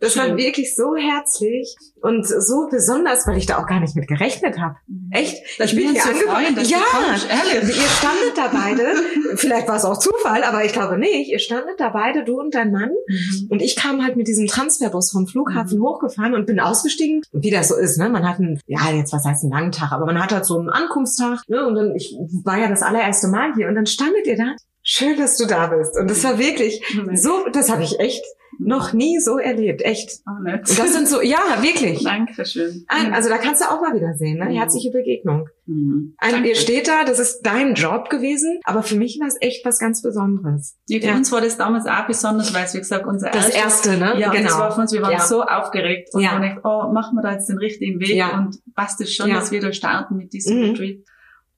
[0.01, 0.23] das schön.
[0.23, 4.59] war wirklich so herzlich und so besonders, weil ich da auch gar nicht mit gerechnet
[4.59, 4.77] habe.
[4.87, 5.11] Mhm.
[5.11, 5.43] Echt?
[5.59, 6.65] Das ich bin hier angekommen.
[6.65, 6.83] Ja,
[7.31, 7.77] ehrlich.
[7.77, 9.37] Ihr standet da beide.
[9.37, 11.31] vielleicht war es auch Zufall, aber ich glaube nicht.
[11.31, 12.91] Ihr standet da beide, du und dein Mann.
[13.09, 13.49] Mhm.
[13.49, 15.85] Und ich kam halt mit diesem Transferbus vom Flughafen mhm.
[15.85, 17.23] hochgefahren und bin ausgestiegen.
[17.33, 18.09] Wie das so ist, ne?
[18.09, 20.59] Man hat einen, ja, jetzt was heißt einen langen Tag, aber man hat halt so
[20.59, 21.67] einen Ankunftstag, ne?
[21.67, 22.15] Und dann, ich
[22.45, 24.55] war ja das allererste Mal hier und dann standet ihr da.
[24.87, 25.97] Schön, dass du da bist.
[25.99, 26.83] Und das war wirklich
[27.15, 28.23] so, das habe ich echt
[28.59, 30.21] noch nie so erlebt, echt.
[30.27, 30.33] Oh.
[30.39, 32.05] Und das sind so, ja, wirklich.
[32.05, 32.85] Dankeschön.
[32.89, 34.45] also da kannst du auch mal wieder sehen, ne?
[34.45, 34.51] Mhm.
[34.51, 35.49] Herzliche Begegnung.
[35.67, 36.15] Mhm.
[36.19, 39.65] Ein, ihr steht da, das ist dein Job gewesen, aber für mich war es echt
[39.65, 40.77] was ganz Besonderes.
[40.87, 41.17] Ja, für ja.
[41.17, 44.21] uns war das damals auch besonders, weil es, wie gesagt, unser Das erstes, erste, ne?
[44.21, 44.49] Ja, genau.
[44.49, 45.21] das war für uns, wir waren ja.
[45.21, 46.31] so aufgeregt und ja.
[46.31, 48.39] haben gedacht, oh, machen wir da jetzt den richtigen Weg ja.
[48.39, 50.65] und passt es schon, dass wir da starten mit diesem mhm.
[50.71, 50.99] Retreat.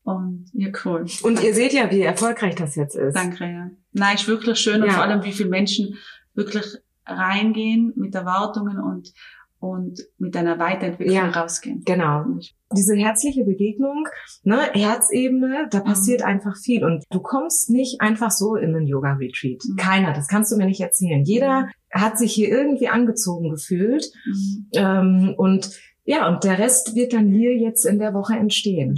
[0.07, 1.05] Und ja, cool.
[1.23, 1.49] Und Danke.
[1.49, 3.17] ihr seht ja, wie erfolgreich das jetzt ist.
[3.17, 3.71] Danke, ja.
[3.93, 5.97] Nein, ist wirklich schön und vor allem, wie viele Menschen
[6.33, 6.65] wirklich
[7.05, 9.13] reingehen mit Erwartungen und
[9.59, 11.83] und mit einer Weiterentwicklung ja, rausgehen.
[11.85, 12.25] Genau.
[12.77, 14.07] Diese herzliche Begegnung,
[14.45, 15.85] ne, Herzebene, da mhm.
[15.85, 16.27] passiert mhm.
[16.27, 16.85] einfach viel.
[16.85, 19.63] Und du kommst nicht einfach so in einen Yoga-Retreat.
[19.67, 19.77] Mhm.
[19.77, 21.25] Keiner, das kannst du mir nicht erzählen.
[21.25, 21.69] Jeder mhm.
[21.91, 24.07] hat sich hier irgendwie angezogen gefühlt.
[24.25, 24.69] Mhm.
[24.75, 25.71] Ähm, und
[26.05, 28.95] ja, und der Rest wird dann hier jetzt in der Woche entstehen.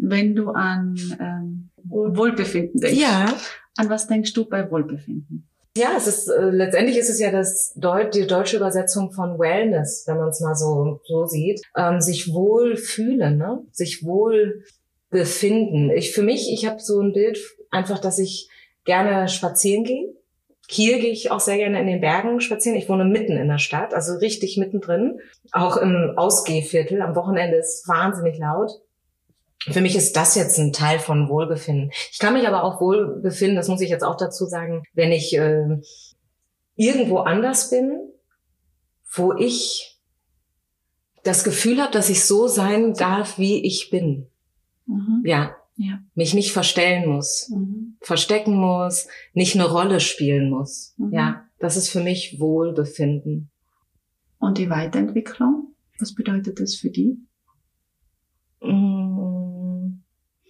[0.00, 3.34] Wenn du an ähm, Wohlbefinden denkst, ja.
[3.76, 5.48] an was denkst du bei Wohlbefinden?
[5.76, 10.04] Ja, es ist äh, letztendlich ist es ja das Deut die deutsche Übersetzung von Wellness,
[10.06, 13.62] wenn man es mal so so sieht, ähm, sich wohl fühlen, ne?
[13.70, 14.64] sich wohl
[15.10, 15.90] befinden.
[15.90, 17.38] Ich für mich, ich habe so ein Bild
[17.70, 18.50] einfach, dass ich
[18.84, 20.14] gerne spazieren gehe.
[20.68, 22.76] Hier gehe ich auch sehr gerne in den Bergen spazieren.
[22.76, 25.20] Ich wohne mitten in der Stadt, also richtig mittendrin,
[25.52, 27.00] auch im Ausgehviertel.
[27.00, 28.72] Am Wochenende ist wahnsinnig laut.
[29.64, 31.90] Für mich ist das jetzt ein Teil von Wohlbefinden.
[32.12, 35.36] Ich kann mich aber auch wohlbefinden, das muss ich jetzt auch dazu sagen, wenn ich
[35.36, 35.80] äh,
[36.76, 38.12] irgendwo anders bin,
[39.12, 39.98] wo ich
[41.24, 44.28] das Gefühl habe, dass ich so sein darf, wie ich bin.
[44.86, 45.22] Mhm.
[45.24, 45.56] Ja.
[45.76, 45.98] ja.
[46.14, 47.96] Mich nicht verstellen muss, mhm.
[48.00, 50.94] verstecken muss, nicht eine Rolle spielen muss.
[50.96, 51.12] Mhm.
[51.12, 53.50] Ja, das ist für mich Wohlbefinden.
[54.38, 57.18] Und die Weiterentwicklung, was bedeutet das für die?
[58.60, 59.07] Mm.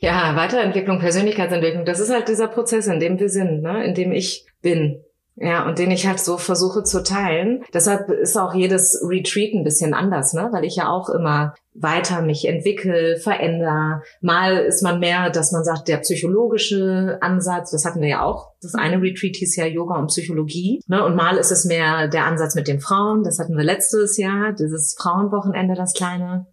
[0.01, 3.85] Ja, Weiterentwicklung, Persönlichkeitsentwicklung, das ist halt dieser Prozess, in dem wir sind, ne?
[3.85, 5.03] in dem ich bin.
[5.41, 7.63] Ja, und den ich halt so versuche zu teilen.
[7.73, 10.49] Deshalb ist auch jedes Retreat ein bisschen anders, ne?
[10.51, 14.03] Weil ich ja auch immer weiter mich entwickle, verändere.
[14.21, 18.49] Mal ist man mehr, dass man sagt, der psychologische Ansatz, das hatten wir ja auch.
[18.61, 20.83] Das eine Retreat hieß ja Yoga und Psychologie.
[20.89, 21.05] Ne?
[21.05, 23.23] Und mal ist es mehr der Ansatz mit den Frauen.
[23.23, 26.47] Das hatten wir letztes Jahr, dieses Frauenwochenende, das kleine.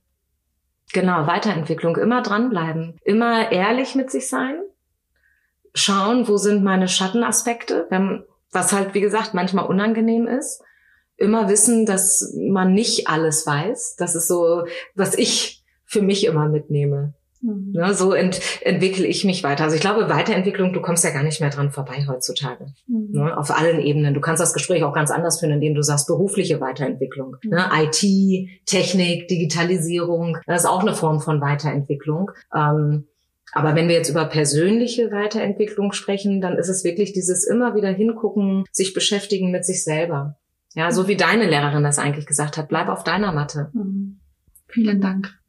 [0.96, 1.98] Genau, Weiterentwicklung.
[1.98, 2.98] Immer dranbleiben.
[3.04, 4.56] Immer ehrlich mit sich sein.
[5.74, 7.86] Schauen, wo sind meine Schattenaspekte.
[7.90, 8.24] Wenn
[8.54, 10.64] was halt, wie gesagt, manchmal unangenehm ist.
[11.18, 13.98] Immer wissen, dass man nicht alles weiß.
[13.98, 17.14] Das ist so, was ich für mich immer mitnehme.
[17.46, 17.74] Mhm.
[17.74, 19.66] Ja, so ent, entwickle ich mich weiter.
[19.66, 22.68] Also ich glaube, Weiterentwicklung, du kommst ja gar nicht mehr dran vorbei heutzutage.
[22.88, 23.10] Mhm.
[23.12, 24.14] Ne, auf allen Ebenen.
[24.14, 27.38] Du kannst das Gespräch auch ganz anders führen, indem du sagst, berufliche Weiterentwicklung.
[27.44, 27.52] Mhm.
[27.52, 32.32] Ne, IT, Technik, Digitalisierung, das ist auch eine Form von Weiterentwicklung.
[32.54, 33.06] Ähm,
[33.52, 37.90] aber wenn wir jetzt über persönliche Weiterentwicklung sprechen, dann ist es wirklich dieses immer wieder
[37.90, 40.36] hingucken, sich beschäftigen mit sich selber.
[40.74, 43.70] Ja, so wie deine Lehrerin das eigentlich gesagt hat, bleib auf deiner Matte.
[43.74, 44.20] Mhm.
[44.68, 45.40] Vielen Dank.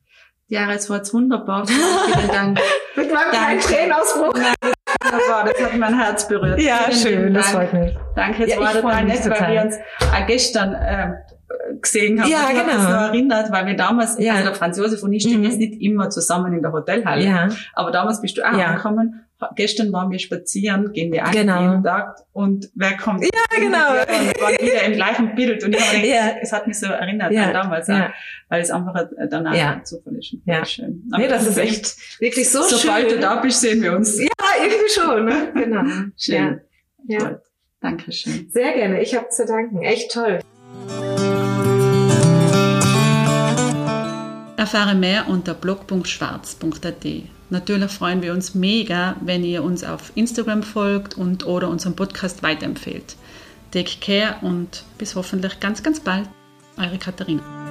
[0.48, 1.66] Ja, es war jetzt wunderbar.
[1.66, 2.60] Vielen Dank.
[2.96, 4.34] mit meinem kleinen Tränenausbruch.
[4.34, 6.60] Wunderbar, das hat mein Herz berührt.
[6.60, 7.96] Ja, Vielen schön, das freut mich.
[8.14, 11.14] Danke, jetzt ja, war total nett, weil wir uns äh, gestern äh,
[11.82, 12.30] gesehen haben.
[12.30, 12.76] Ja, ich genau.
[12.76, 14.34] Ich noch erinnert, weil wir damals, ja.
[14.34, 15.46] also der Franz Josef und ich stehen mhm.
[15.46, 17.24] jetzt nicht immer zusammen in der Hotelhalle.
[17.24, 17.48] Ja.
[17.74, 18.66] Aber damals bist du auch ja.
[18.66, 19.25] angekommen.
[19.54, 21.60] Gestern waren wir spazieren, gehen wir eigentlich genau.
[21.60, 23.22] jeden Tag und wer kommt?
[23.22, 23.90] Ja, genau.
[23.90, 26.36] Und waren wieder im gleichen Bild und ich habe gedacht, ja.
[26.40, 27.44] es hat mich so erinnert ja.
[27.44, 28.14] an damals, ja.
[28.48, 29.82] weil es einfach danach ja.
[29.84, 30.36] Zufall ist.
[30.46, 30.64] Ja.
[30.64, 31.06] Schön.
[31.12, 32.78] Aber nee, das ist echt wirklich so schön.
[32.78, 34.18] Sobald du da bist, sehen wir uns.
[34.18, 34.28] Ja,
[34.62, 35.24] irgendwie schon.
[35.26, 35.52] Ne?
[35.54, 35.82] Genau.
[36.16, 36.60] Schön.
[37.06, 37.18] Ja.
[37.18, 37.40] ja.
[37.80, 38.48] Dankeschön.
[38.50, 39.02] Sehr gerne.
[39.02, 39.82] Ich habe zu danken.
[39.82, 40.40] Echt toll.
[44.56, 47.35] Erfahre mehr unter blog.schwarz.at.
[47.48, 52.42] Natürlich freuen wir uns mega, wenn ihr uns auf Instagram folgt und oder unseren Podcast
[52.42, 53.16] weiterempfehlt.
[53.70, 56.28] Take care und bis hoffentlich ganz, ganz bald.
[56.76, 57.65] Eure Katharina.